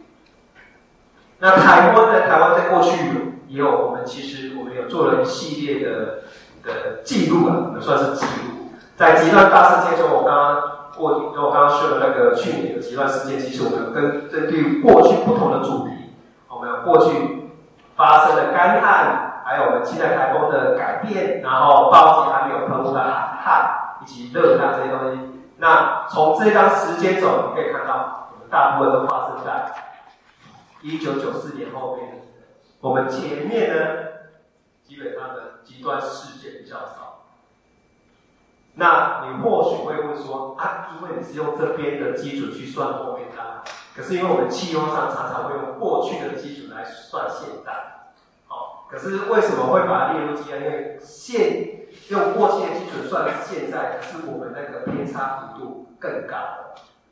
[1.39, 2.21] 那台湾呢？
[2.29, 2.97] 台湾在过去
[3.55, 6.25] 也有，我们其实我们有做了一系列的
[6.63, 8.73] 的记录啊，也算是记录。
[8.97, 10.63] 在极端大事件中，我刚刚
[10.97, 15.95] 过，我刚刚说的那个去年的极端事件，其实我们跟针对过去不同的主题，
[16.49, 17.51] 我们过去
[17.97, 23.81] 发生的干旱，还有我们期待台风的改变，然后暴风还没有喷雾的旱。
[24.03, 25.19] 以及热浪这些东西。
[25.57, 29.73] 那从这张时间轴，你可以看到，我们大部分都发生在
[30.83, 32.21] 一九九四年后面。
[32.85, 33.97] 我们前面呢，
[34.87, 37.23] 基本上的极端事件比较少。
[38.75, 43.63] 那你或许会问说，啊，因为你是用这边的基准去算后面的，
[43.97, 47.73] 可是因为我们气候上常常会用过去的基准来算现在，
[48.49, 50.61] 好，可是为什么会把它列入基准？
[50.63, 56.37] 因为现用过去的基准算现在，可是我们那个偏差幅度更高，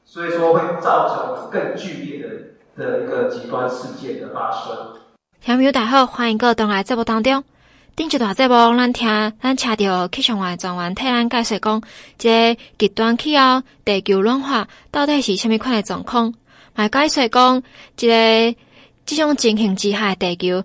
[0.05, 4.97] 所以说会造成更剧烈的的一个极端事件的发生。
[5.45, 7.43] 听众大家好，欢迎各位登来节目当中。
[7.97, 11.83] 顶一段节目，咱听咱请到气象员专员替咱解释讲，
[12.17, 16.33] 这个极端气候、地球暖化到底是虾米款的状况？
[16.77, 17.61] 来解释讲，
[17.97, 18.57] 这个
[19.05, 20.63] 这种情形之下，地球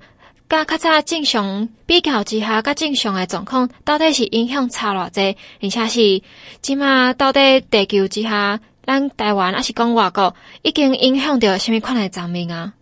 [0.48, 5.36] 甲较早正常比较之下，甲正常的状况到底是影响差偌济？
[5.60, 6.24] 而且是
[6.62, 12.74] 即马到底地球之下，咱台湾还是讲外国，已经影响到虾米款的层面啊？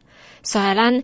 [0.43, 1.01] 所以咱。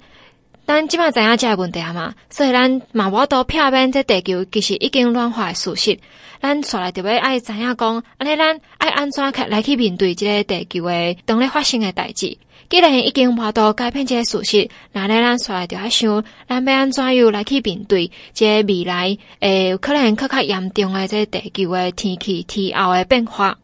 [0.71, 5.99] 咱即马知影即个问题啊嘛，所以咱嘛无多片面，这地球其实已经暖化的事实。
[6.39, 12.37] 咱出来特别爱知影讲，安尼咱爱安怎来来去面对即个地球的当咧发生的代志。
[12.69, 23.57] 既然已经无多改变即个事实，那咧咱出来就要想，咱要安怎样来去面对即个未来诶可能较较严重诶，即个地球诶天气气候的变化。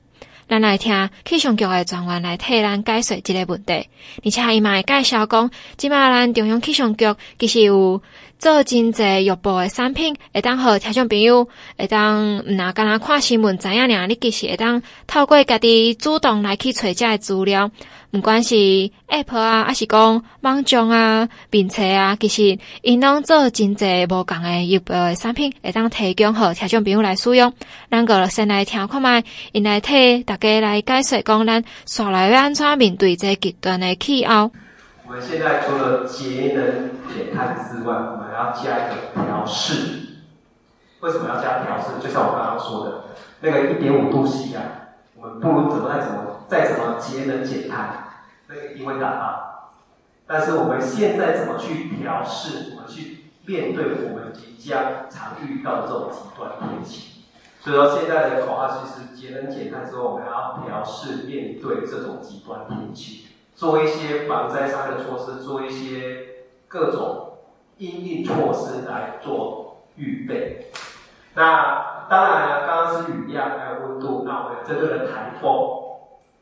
[0.48, 3.90] 咱来听气象局的专员来替咱解说即个问题，
[4.24, 7.06] 而且伊嘛会介绍讲，即马咱中央气象局
[7.38, 8.02] 其实有
[8.40, 11.48] 做真侪预报的产品，会当互听众朋友
[11.78, 17.72] 会当毋若干若看新闻知影尔，你其实会当透过家己主动来去找这个资料。
[18.10, 18.56] 不管是
[19.10, 27.52] App 啊，还是讲网站啊、并且啊，其实因拢做真侪无共的预报的产品，会当提供互听众朋友来使用。
[27.92, 34.52] 咱个先来听看觅，因来替大家来解说讲，咱煞来要安怎面对这极端的气候。
[35.08, 40.18] 我们现在除了节能减碳之外，我们还要加一个调试。
[41.00, 42.06] 为什么要加调试？
[42.06, 43.04] 就像我刚刚说的，
[43.40, 44.64] 那个一点五度 C 啊，
[45.16, 48.04] 我们不如怎么再怎么再怎么节能减碳。
[48.48, 49.72] 那个一定会达到，
[50.28, 52.74] 但是我们现在怎么去调试？
[52.76, 57.24] 我们去面对我们即将常遇到的这种极端天气？
[57.62, 67.40] 所以说，现在的口号其实节能减碳之后，我们还要调试面对这种极端天气，做一些防灾上的措施，做一些各种
[67.78, 70.72] 应应措施来做预备。
[71.34, 75.50] 那当然了，刚刚是雨量还有温度，那我们针对了台风。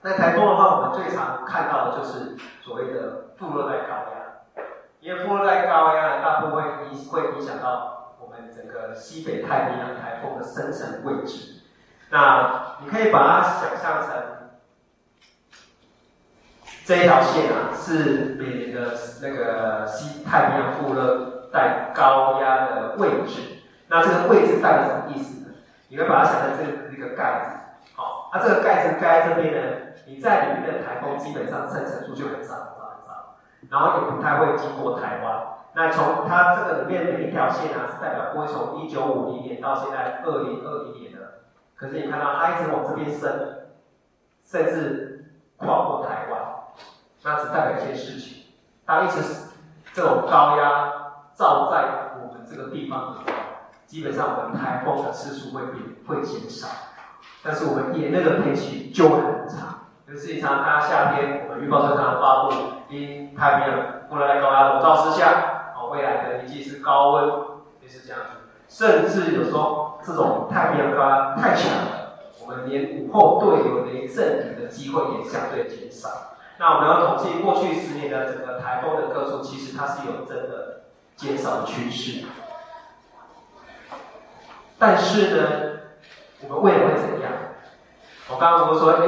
[0.02, 4.64] 那台风的话，我们最常看到的就是所谓的副热带高压，
[5.00, 11.62] 因为副热带高压呢，大部分影会影响到我们整个西北太平洋台风的生成位置。
[12.10, 14.35] 那你可以把它想象成
[16.86, 23.42] 这一条线啊，是每年的那个西太平洋副热带高压的位置。
[23.88, 25.56] 那这个位置代表什么意思呢？
[25.90, 29.78] 你会把它想成这个一个盖子，好，那这个盖子盖在这边呢？
[30.06, 33.36] 你在里面的台风基本上生成数就很少很少很少，
[33.72, 35.42] 然后也不太会经过台湾。
[35.74, 41.42] 那从它这个里面每一条线啊，是代表不会从一九五零年到现在二零二一年的。
[41.76, 43.66] 可是你看到它一直往这边伸，
[44.46, 45.26] 甚至
[45.58, 46.05] 跨过台，
[47.26, 48.44] 那只代表一件事情：
[48.86, 49.20] 当一直
[49.94, 50.92] 这种高压
[51.34, 53.44] 罩在我们这个地方的时候，
[53.88, 56.68] 基本上我们台风的次数会变会减少，
[57.42, 59.88] 但是我们炎热的天气就会很长。
[60.08, 62.54] 实际上，大家夏天我们预报正常发布，
[62.90, 67.28] 因太平洋副热带高压笼罩之下，哦，未来的一季是高温，
[67.82, 68.28] 也是这样子。
[68.68, 76.35] 甚至有时候这种太平洋高压太强了，我们连午后对流雷阵雨的机会也相对减少。
[76.58, 80.84] 那我们要统计过去十年的整个台风的个数，其实它是有真的
[81.16, 82.26] 减少的趋势。
[84.78, 85.50] 但是呢，
[86.48, 87.32] 我们未来会怎样？
[88.30, 89.08] 我刚刚不是说，哎。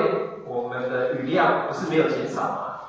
[0.50, 2.80] 我们的雨量不是没有减少吗？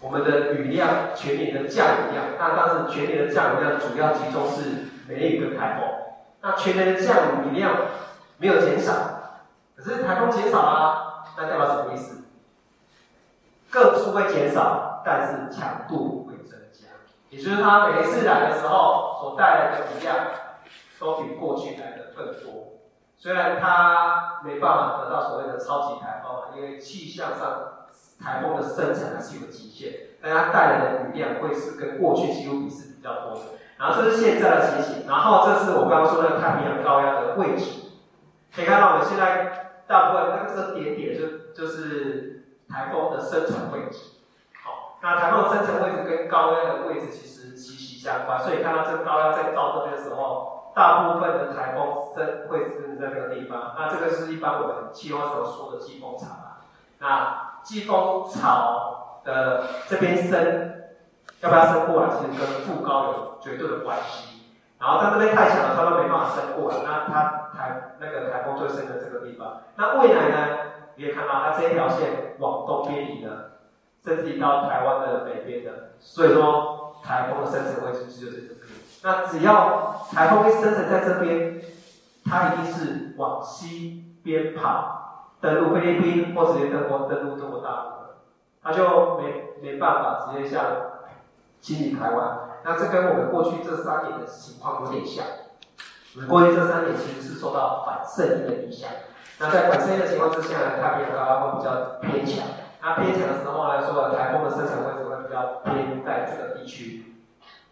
[0.00, 5.88] 我们的雨量全年的降雨量，那当时全年的降雨量主要集中是梅雨跟台风。
[6.40, 7.72] 那全年的降雨量
[8.38, 8.92] 没有减少，
[9.76, 12.23] 可是台风减少啊，那代表什么意思？
[13.74, 16.86] 个数会减少，但是强度会增加，
[17.30, 20.16] 也就是它每一次来的时候所带来的雨量
[20.98, 22.78] 都比过去来的更多。
[23.16, 27.86] 虽然它没办法得到所谓的超级台风，因为气象上
[28.22, 33.40] 台风的生成还是有极限，但它带来的雨量会是跟过去几乎比是比较多的。
[33.78, 37.64] 然后这是现在的情形，然后这是我刚刚说的太平洋高压的位置，
[38.54, 42.33] 可以看到我们现在大部分那个这个点点就就是
[42.74, 44.18] 台风的生成位置。
[44.64, 53.76] 好，那台风的生成位置跟高压的位置其实息息相关，所以看到这个高压在到这边的时候，大部分的台风生会生在这个地方。
[53.78, 56.58] 那这个是一般我们气候所说的季风槽啊。
[56.98, 60.74] 那季风槽的这边生
[61.40, 64.50] 要不要生过来，其实跟副高有绝对的关系。
[64.80, 69.62] 然后它这边太强了，它都没办法升过来，那它台那个台风就升在这个地方。
[69.76, 70.58] 那未来呢，
[70.96, 73.52] 你可以看到它这一条线往东边移的，
[74.04, 75.90] 甚至移到台湾的北边的。
[76.00, 78.68] 所以说，台风的生成位置就是这边。
[79.02, 81.60] 那只要台风一生成在这边，
[82.24, 88.16] 它一定是往西边跑，登陆菲律宾或直接登陆登陆中国大陆的，
[88.62, 90.64] 它就没没办法直接向
[91.60, 92.38] 侵袭台湾。
[92.64, 95.24] 那这跟我们过去这三年的情况有点像。
[96.14, 98.88] 我们过去这三年其实是受到反圣婴的影响。
[99.38, 102.46] 那在反圣婴的情况之下呢，太平洋高压会比较偏强。
[102.80, 107.14] 那偏强的时候呢，说台风的生成位置会比较偏在这个地区。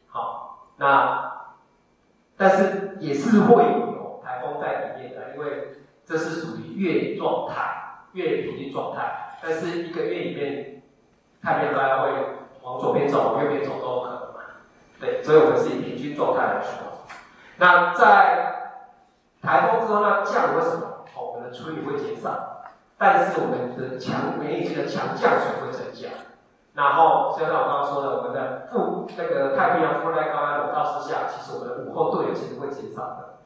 [0.09, 1.33] 好，那
[2.37, 9.39] 但是也是会有台风在里面的，因为这是属于月状态、月平均状态。
[9.43, 10.83] 但是一个月里面，
[11.43, 12.11] 太平洋高压会
[12.63, 14.41] 往左边走、往右边走都有可能嘛。
[14.99, 17.07] 对，所以我们是以平均状态来说。
[17.57, 18.81] 那在
[19.43, 20.89] 台风之后呢，降雨为什么？
[21.53, 22.63] 春雨会减少，
[22.99, 26.09] 但是我们的强免雨季的强降水会增加。
[26.75, 33.39] 然后，就像我刚刚说的，我们的副那个太平洋副热带高压笼罩之下，其实我们的午后对流其实会减少的。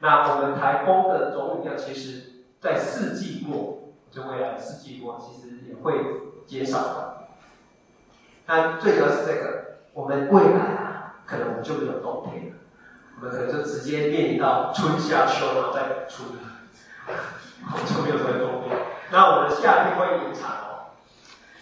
[0.00, 5.94] 那我们台风的总雨量，其实在四季末，就未来四季末，其实也会
[6.46, 7.14] 减少的。
[8.46, 10.90] 那最主要是这个，我们未来啊。
[11.26, 12.56] 可能我们就没有冬天了，
[13.16, 17.16] 我们可能就直接面临到春夏秋，然后再春了，
[17.86, 18.76] 就没有这个冬天。
[19.10, 20.94] 那我们的夏天会延长哦，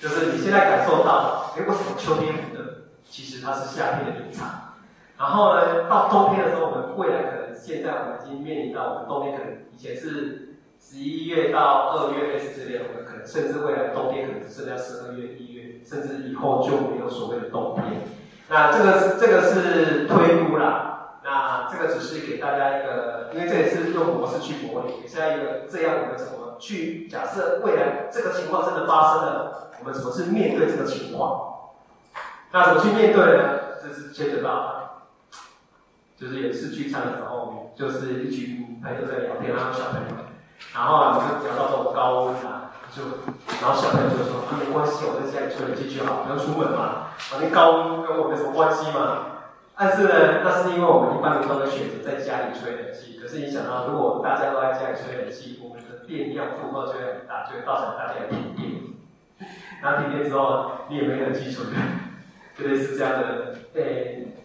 [0.01, 2.88] 就是你现在感受到，哎，为什么秋天很热？
[3.09, 4.74] 其实它是夏天的延长。
[5.18, 18.03] 然后呢，到冬天的时候，我们未来可能现在我们已经面临到，我们冬天可能以前是十一月到二月类似之类，我们可能甚至未来冬天可能只剩下十二月、一月，甚至以后就没有所谓的冬天。
[18.49, 20.91] 那这个是这个是推估啦，
[21.33, 31.70] 那这个只是给大家一个，因为这也是用模式去模拟，现在一个这样我们怎么去假设未来这个情况真的发生了，我们怎么去面对这个情况？
[32.51, 33.59] 那怎么去面对呢？
[33.83, 35.07] 这是牵扯到，
[36.18, 40.09] 就是有一次聚餐的时候，就是一群朋友在聊天，然后小朋友，
[40.74, 42.68] 然后啊我们就聊到这种高温啊。
[42.95, 43.01] 就，
[43.62, 47.09] 然后小朋友就说：“啊，没关系，我在家里吹冷气就好，不用出门嘛。
[47.16, 49.32] 反正高温跟我没什么关系嘛。
[49.83, 53.18] 但是呢，那是因为我们一般人都会选择在家里吹冷气。
[53.18, 58.80] 可是你想到，如果大家都在家里吹冷气，我们的电量负荷就会很大，就会造成大家停电。
[59.83, 61.64] 然后停电之后，你也没冷气吹，
[62.57, 63.57] 就类似这样的。
[63.74, 64.37] 诶，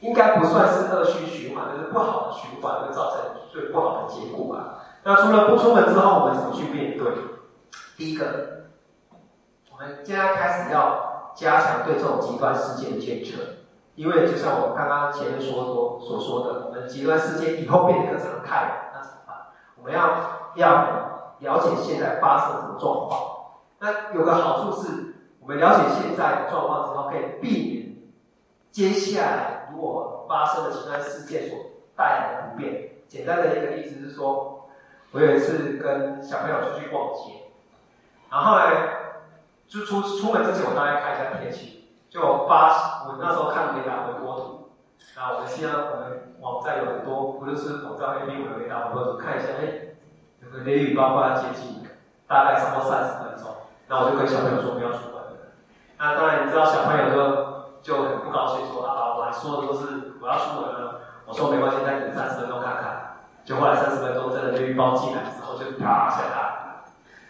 [0.00, 7.12] 应该不算是恶性循环，就是不好的循环，会造成最不好的结果吧。”那除了不出门之后，我们怎么去面对？
[7.98, 8.68] 第一个，
[9.70, 13.42] 我们现在开始要加强对这种极端事件的监测，
[13.98, 19.36] 因为就像我刚刚前面说说所说的，我们极端事件以后变得更常态，那怎么办？
[19.76, 23.20] 我们要要了解现在发生什么状况。
[23.80, 27.96] 那有个好处是，我们了解现在的状况之后，可以避免
[28.70, 31.58] 接下来如果发生的极端事件所
[31.96, 32.90] 带来的不便。
[33.08, 34.54] 简单的一个例子是说。
[35.10, 37.48] 我有一次跟小朋友出去逛街，
[38.30, 38.64] 然后呢，
[39.66, 41.77] 就出出门之前，我大概看一下天气，
[42.10, 44.70] 就发我那时候看雷达回波图，
[45.16, 49.92] 那，我们现在我们网站有很多，不就是网站那边有雷达回波图，看一下，哎，
[50.40, 51.84] 那个雷雨报告要接近，
[52.26, 55.20] 大概超过三十分钟，那我就跟小朋友说不要出门。
[55.98, 57.22] 那当然你知道小朋友就
[57.82, 63.04] 就很不高兴，说啊，我还说的都是我要出门了，我说没关系，再等三十分钟看看。
[63.44, 66.84] 就后来三十分钟，真的雷雨包进来之后就啪下大。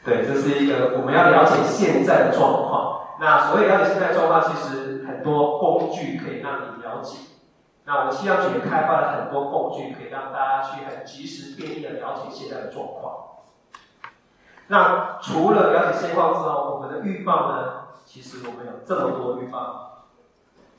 [0.05, 2.88] 对，这是一个我们要了解现在的状况。
[3.21, 7.19] 那所谓了解现在状况，其实很多工具可以让你了解。
[7.85, 13.15] 那我们气象局也开发了很多工具，可以让大家去很及时、便利的了解现在的状况。
[14.69, 17.73] 那除了了解现况之后，我们的预报呢？
[18.05, 20.05] 其实我们有这么多预报，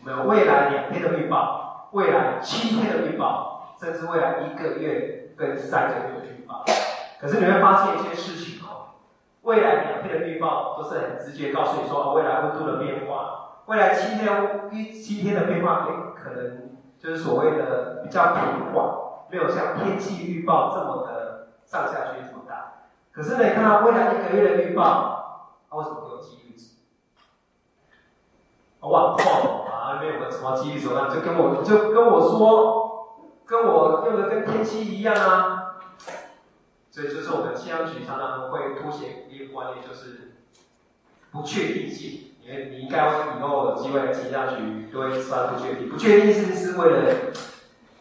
[0.02, 5.18] 我们有未来两天的预报，未来七天的预报，甚至未来一个月。
[5.40, 6.66] 跟三个月的预报，
[7.18, 8.59] 可是你会发现一些事情，
[9.42, 16.70] 未来两天的预报都是很直接告诉你说，未来温度的变化，未来七天一七天的变化，诶，可能
[17.00, 18.86] 就是所谓的比较平缓，
[19.30, 22.74] 没有像天气预报这么的上下区这么大。
[23.12, 26.76] 可是呢，你看到未来一个月的预报，它为什么给我几率值？
[28.82, 35.59] 我往后啊，没有个什么几率手段，就跟我就跟我说，跟我用的跟天气一样啊。
[36.92, 40.32] 所以就是我们气象局常常会凸显一个观念，就是
[41.32, 42.26] 不确定性。
[42.46, 45.88] 因为你应该以后有机会气象局，都会知道不确定。
[45.88, 47.16] 不确定性是为了，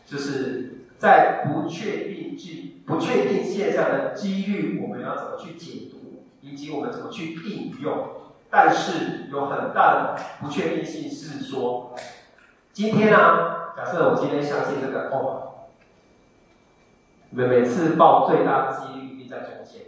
[0.07, 8.09] 就是在不确定性、不确定现象的几率，我们要怎么去解读，以及我们怎么去应用。
[8.51, 11.95] 但是有很大的不确定性是说，
[12.73, 15.48] 今天呢、假设我今天相信这个哦，
[17.31, 19.83] 每每次报最大的几率一定在中间。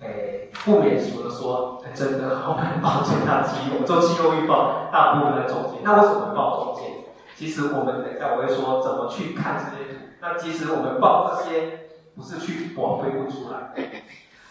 [0.00, 3.78] 哎，不免俗的说，真的好难报最大几率。
[3.80, 5.80] 我做气候预报，大部分在中间。
[5.82, 6.90] 那为什么会报中间？
[7.36, 10.00] 其实我们等一下我会说怎么去看这些图。
[10.20, 13.74] 那其实我们报这些不是去广推不出来，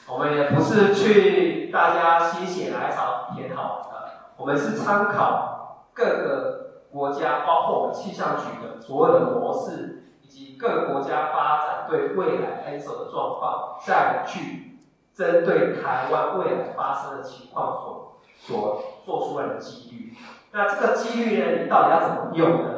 [0.07, 10.02] 我们也不是去大家心血来潮填好的，我们是参考各个国家，包括我们气象局的所有的模式，
[10.33, 14.69] 及各个国家发展对未来 ENSO 的状况，再去。
[15.15, 20.17] 针对台湾未来发生的情况所所做出来的几率，
[20.51, 22.69] 那这个几率呢，你到底要怎么用呢？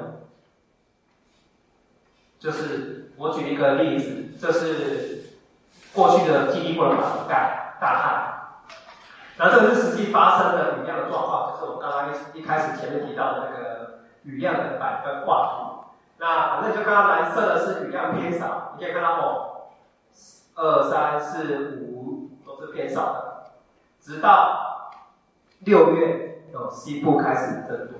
[2.37, 5.29] 就是我举一个例子，这是
[5.93, 8.75] 过去的基地不能覆盖大旱，
[9.37, 15.74] 那这个是实际发生的雨量的状况，就是我刚刚一一开始前面提到的那个雨量的百分画图。
[16.17, 19.51] 那反正就看到蓝色的是雨量偏少，你可以看到哦，
[20.55, 22.55] 二三四五都。
[22.65, 23.51] 是偏少的，
[24.01, 24.89] 直到
[25.59, 27.97] 六月，有西部开始增多，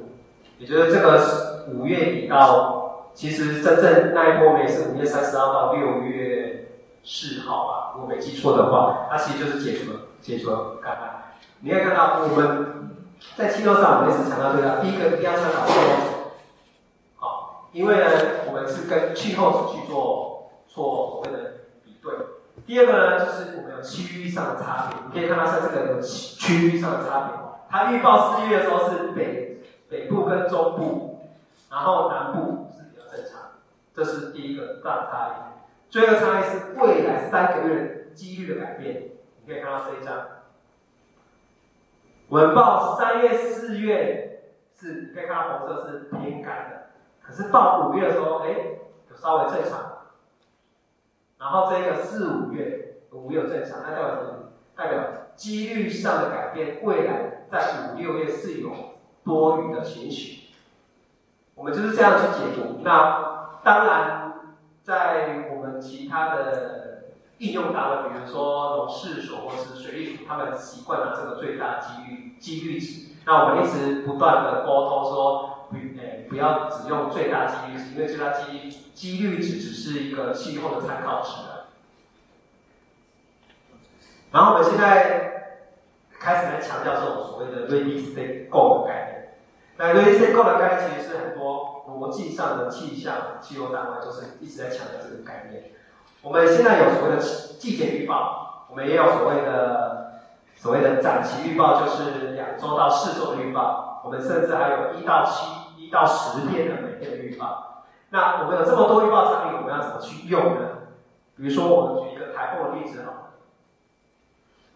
[0.58, 6.72] 也就是这个五月底到，其实真正那一波梅是五月三十号到六月
[7.04, 11.24] 四号吧，如果没记错的话，它其实就是解除了解除了干旱。
[11.60, 12.90] 你可以看到我们
[13.36, 15.66] 在气候上，我们一直强调对的，第一个一定要参考，
[17.76, 18.06] 因为呢，
[18.48, 21.52] 我们是跟气候值去做做所谓的
[21.84, 22.14] 比对。
[22.66, 27.36] 第二个呢，就是我们有区域上的差别，你可以看到像这个有区域上的差别。
[27.70, 29.60] 它预报四月的时候是北
[29.90, 31.28] 北部跟中部，
[31.70, 33.42] 然后南部是比较正常，
[33.94, 35.92] 这是第一个大的差异。
[35.92, 39.10] 最后个差异是未来三个月几率的改变，
[39.44, 40.28] 你可以看到这一张。
[42.30, 44.44] 文报三月、四月
[44.80, 46.85] 是，你可以看到红色是偏干的，
[47.26, 48.54] 可是到五月的时候，哎，
[49.10, 49.80] 就稍微正常。
[51.40, 54.34] 然后这个四五月五月正常，那代表什么？
[54.76, 55.04] 代表
[55.36, 58.72] 几率上的改变，未来在五六月是有
[59.24, 60.50] 多余的情绪。
[61.56, 62.82] 我们就是这样去解读。
[62.84, 64.34] 那当然，
[64.84, 67.06] 在我们其他的
[67.40, 73.16] 应用单位，比如说农试所或是水利署，他们习惯了这个最大几率几率值。
[73.26, 75.55] 那我们一直不断的沟通说。
[75.76, 81.32] 不，诶，不要只用最大几率值，因为最大几率几率值只是一个气候的参考值。
[84.32, 85.60] 然后我们现在
[86.20, 89.38] 开始来强调这种所谓的 ready set go 的概念。
[89.78, 95.72] 那 ready set go 的概念其实是很多逻辑上的气象气候单位都是一直在强调这个概念。
[96.22, 97.22] 我们现在有所谓的
[97.60, 100.22] 季节预报，我们也有所谓的
[100.56, 104.02] 所谓的展期预报，就是两周到四周的预报。
[104.04, 105.46] 我们甚至还有一到七、
[105.78, 107.86] 一到十天的每天的预报。
[108.10, 110.70] 那我们有这么多预报产品，我们要怎么去用呢？
[111.36, 113.34] 比如说，我们举一个台风的例子哈。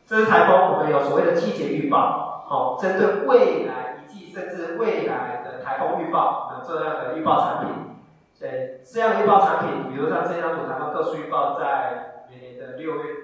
[0.06, 7.76] 这是台风，我们有所谓的季节预报，好，针对未来一季甚至未来的台风预报，有这样的预报产品。
[8.40, 13.16] 对，这样的预报产品，比如像这张图，台风特殊预报，在每年的六月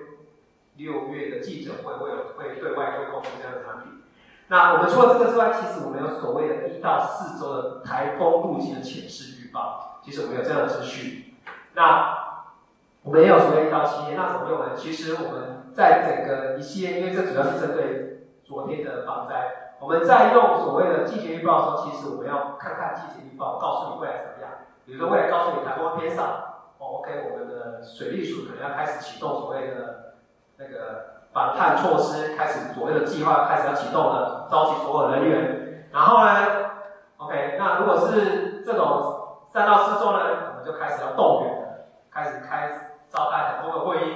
[0.75, 4.03] 六月的记者会会有会对外会公布这样的产品。
[4.47, 11.33] 那我们除了这个之外，其实我们有所谓的一到四周的台风路径的潜势预报，其实我们有这样的资讯。
[11.73, 12.43] 那
[13.01, 14.75] 我们也有所谓一到七天，那怎么用呢？
[14.75, 24.51] 其实我们在整个一系列，因为这主要是针对昨天的防灾，我们在用所谓的季节预报的时候，其实我们要看看季节预报告诉你未来怎么样。
[24.85, 26.23] 比如说未来告诉你台风偏少，
[26.77, 30.13] 哦，OK，我们的水利署可能要开始启动所谓的
[30.57, 31.15] 那个。
[31.35, 35.89] 防旱措施开始，所谓的计划开始要启动了，召集所有人员。
[35.91, 36.31] 然后呢
[37.17, 40.19] ，OK，那如果是这种三到四周呢，
[40.51, 41.67] 我们就开始要动员了，
[42.09, 44.13] 开始开召开很多的会议，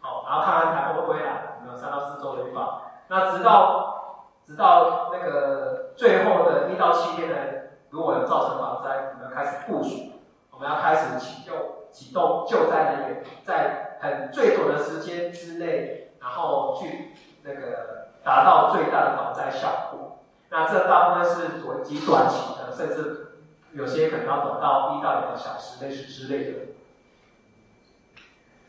[0.00, 2.82] 好，然后看看台风会不会来，我们有三到四周的预报。
[3.06, 7.36] 那直到直到那个最后的一到七天呢，
[7.90, 10.10] 如果有造成防灾，我们要开始部署，
[10.50, 11.56] 我们要开始启动
[11.92, 13.84] 启动救灾人员在。
[14.00, 20.18] 很最短的时间之内，然后去那个达到最大的防灾效果。
[20.50, 23.40] 那这大部分是属于极短期的，甚至
[23.72, 26.58] 有些可能要等到一到两个小时类似之类的。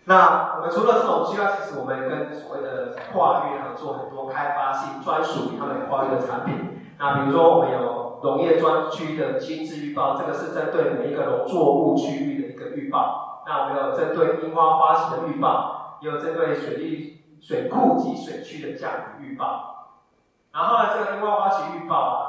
[0.06, 6.82] 那我们除了这种之外，其实我们跟所谓的跨域合作很多开发性专属于他们跨域的产品。
[6.98, 13.19] 那比如说我们有农业专区的精致预报，这个是针对每一个农作物区域的一个预报。
[13.50, 20.04] 那我们有针对樱花花期的预报，也有针对水利水库及水区的降雨预报。
[20.52, 22.22] 然后呢，这个樱花花期预报啊，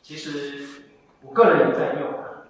[0.00, 0.84] 其实
[1.20, 2.48] 我个人也在用啊。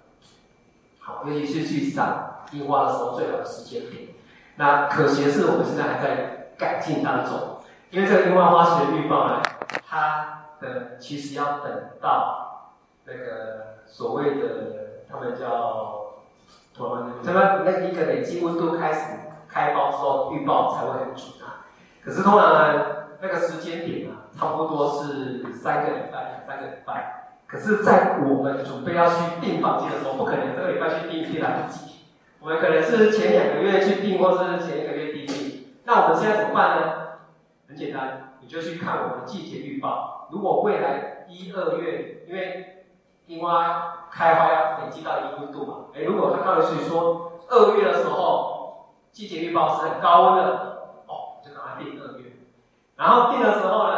[1.01, 2.27] 好，尤其是去赏。
[2.51, 4.07] 樱花的时候最好的时间点，
[4.55, 7.57] 那可惜的是我们现在还在改进当中，
[7.91, 9.39] 因为这个樱花花期的预报呢，
[9.85, 12.71] 它的其实要等到
[13.05, 15.98] 那个所谓的他们叫
[17.23, 17.61] 什么？
[17.65, 19.01] 那一个累积温度开始
[19.49, 21.65] 开包之后，预报才会很准啊。
[22.03, 22.85] 可是通常呢，
[23.21, 27.15] 那个时间点啊，差不多是三个礼拜，三个礼拜。
[27.45, 32.05] 可是，在我们准备要去订房间的时候，不可能这个礼拜去订，订来不及。
[32.39, 35.65] 我们可能是前两个月去订，或是前一个月订。
[35.83, 36.93] 那我们现在怎么办呢？
[37.67, 40.27] 很简单，你就去看我们的季节预报。
[40.31, 42.78] 如果未来一二月，因为
[43.29, 50.43] 樱花开花要累积到一定温度嘛，哎，如果他告诉你说二月的时候季节预报是很高温的，
[51.05, 52.37] 哦，就赶快定二月。
[52.95, 53.95] 然后定的时候呢，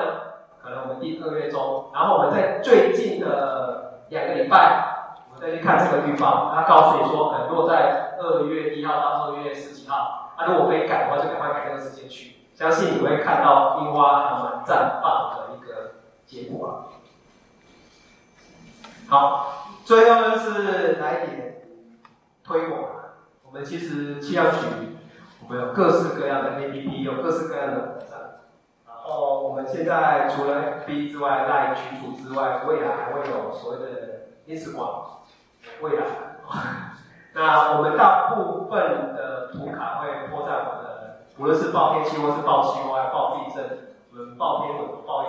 [0.61, 4.89] 可能我们定二月中，然后我们在最近的两个礼拜。
[5.34, 12.36] 我们再去看这个预报，他告诉你说，呃，如果在二月一号到二月十几号，那、如果可以改的话，就赶快改这个时间去。
[12.53, 15.93] 相信你会看到樱花还蛮绽放的一个
[16.25, 16.89] 结果。
[19.12, 21.64] 好，最后呢是来一点
[22.45, 22.82] 推广。
[23.43, 24.95] 我们其实气象局，
[25.43, 28.39] 我们有各式各样的 APP，有各式各样的网站。
[28.88, 35.01] 然后我们现在除了 FB 之外，赖群组之外，未来还会有所谓的 Instagram。
[35.82, 36.05] 未来，
[37.34, 45.26] 那我们大部分的图卡会播在我们的，无论是报天气或是报气候、报地震，我们报天文、报一、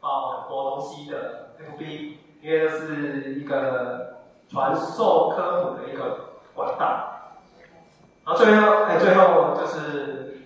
[0.00, 2.13] 报很多东西的 FB，
[2.44, 4.18] 因为这是一个
[4.50, 7.10] 传授科普的一个管道。
[8.22, 10.42] 然后最后，哎，最后就是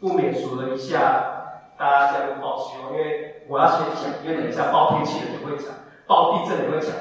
[0.00, 0.68] 不免数了。
[0.68, 5.68] 一下，大家加入报气候，因为我要先讲，因为等一下报天气的也会讲，
[6.06, 6.94] 报地震也会讲。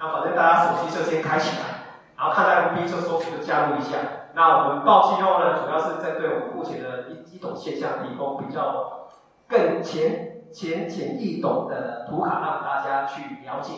[0.00, 1.84] 那反正大家手机就先开起来，
[2.16, 3.96] 然后看到 FB 就搜索加入一下。
[4.34, 9.08] 那我们报气候呢，主要是针对我们目前的一一种现象，提供比较
[9.46, 13.72] 更前浅显易懂的图卡，让大家去了解，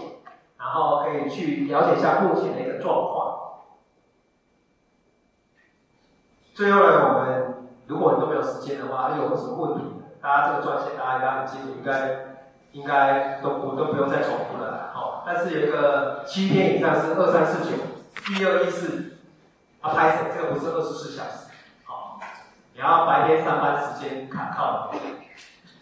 [0.59, 3.39] 然后可以去了解一下目前的一个状况。
[6.53, 9.85] 最后呢，我们如果你都没有时间的话，有什么问题，
[10.21, 12.25] 大家这个专线大家应该很清楚，应该。
[12.75, 15.23] 应该都我都不用再重复了，好。
[15.25, 17.77] 但是有一个七天以上是二三四九
[18.33, 19.15] 一二一四，
[19.81, 21.51] 啊，拍摄这个不是二十四小时，
[21.85, 22.19] 好。
[22.73, 24.91] 你要白天上班时间卡靠，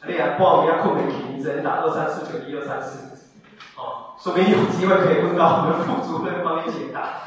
[0.07, 3.29] 你还报名要扣点题，只能打二三四九一二三四，
[3.77, 7.21] 哦，说不定有机会可以问到我们副主任帮你解答。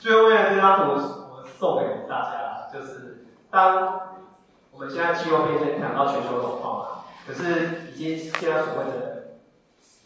[0.00, 4.00] 最后为了这张图，我送给大家，就是当。
[4.74, 6.86] 我们现在气候变迁谈到全球暖化嘛，
[7.26, 9.36] 可是已经现在所谓的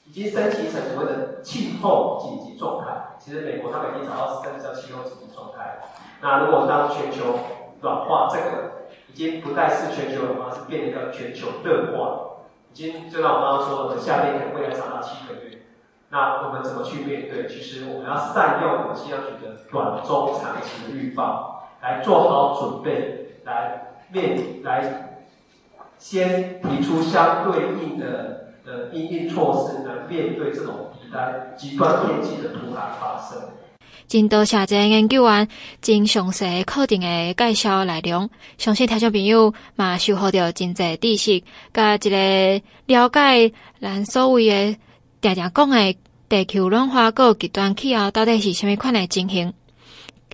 [0.05, 3.17] 已经升级成所谓的气候紧急状态。
[3.17, 5.79] 其实美国他们已经找到升级叫气候紧急状态。
[6.21, 7.39] 那如果当全球
[7.81, 8.86] 暖化这个
[9.17, 15.63] 已经不再是全球暖化，是变成一个全球热化，已经就像我刚刚说的，我们夏天可能未来长达七个月。
[16.11, 17.49] 那我们怎么去面对？
[17.49, 23.83] 其实我们要善用我们气象局的短中长期的预报，来做好准备，来。
[24.09, 25.19] 面来
[25.99, 33.37] 先提出相对应的的应应措施来面对这种极端极端天气的突然发生。
[34.09, 35.49] 真多谢这研究员
[35.83, 41.43] 真详细课程的介绍内容，相信听众朋友嘛收获着真侪知识，
[41.75, 44.79] 甲一个了解咱所谓的
[45.21, 45.97] 常常讲的
[46.29, 49.53] 地球暖化个极端气候到底是虾米款的情形。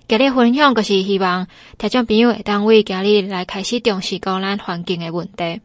[0.06, 1.46] 今日分享就是希望
[1.78, 5.60] 听众朋友会当为今日来开始重视讲咱环境的问题，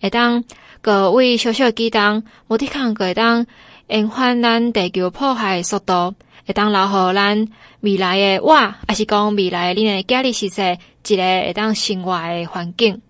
[0.00, 0.44] 会当
[0.80, 3.44] 各位小小举动，无抵抗会当
[3.88, 6.14] 延缓咱地球破坏的速度，
[6.48, 7.46] 会当留互咱
[7.80, 10.64] 未来的我，抑是讲未来恁的家里是说
[11.06, 13.02] 一个会当生活的环境。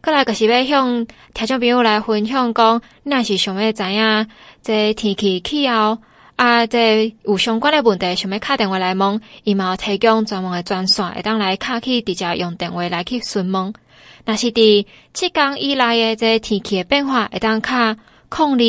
[0.00, 1.04] 过来就是要向
[1.34, 4.26] 听众朋友来分享讲，恁若是想要知影
[4.62, 5.98] 这天气气候。
[6.36, 13.74] 啊，这有相关的问题，想要敲电话来问，伊嘛有提供专门的专线，会当来敲去直接用电话来去询问。
[14.24, 17.94] 若是伫七天以内的这天气的变化，会当敲
[18.30, 18.64] 空二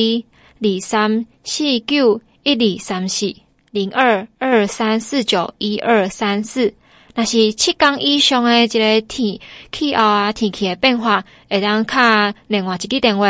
[0.59, 3.33] 二三四九一二三四
[3.71, 6.73] 零二二三四九一二三四。
[7.15, 9.39] 若是七天以上的一个天
[9.71, 13.27] 气候啊，天气的变化，会当敲另外一支电话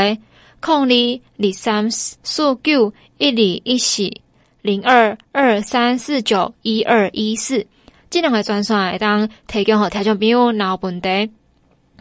[0.59, 3.33] 空二二三四九一二
[3.63, 4.11] 一四。
[4.61, 7.65] 零二二三四九一二一四，
[8.11, 11.31] 这两个专线会当提供互听众朋友，若有问题，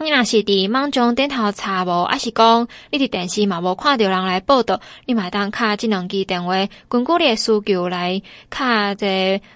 [0.03, 9.05] 你若是伫网上点头查无，抑是讲你伫电视嘛无看着人来报道，你嘛会当敲即两支电话，根据你诶需求来敲者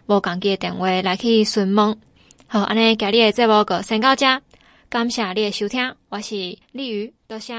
[0.06, 1.98] 无共机诶电话来去询问。
[2.48, 4.40] 好，安尼今日诶节目就先到遮，
[4.88, 6.36] 感谢你诶收听，我是
[6.72, 7.56] 丽宇，多谢。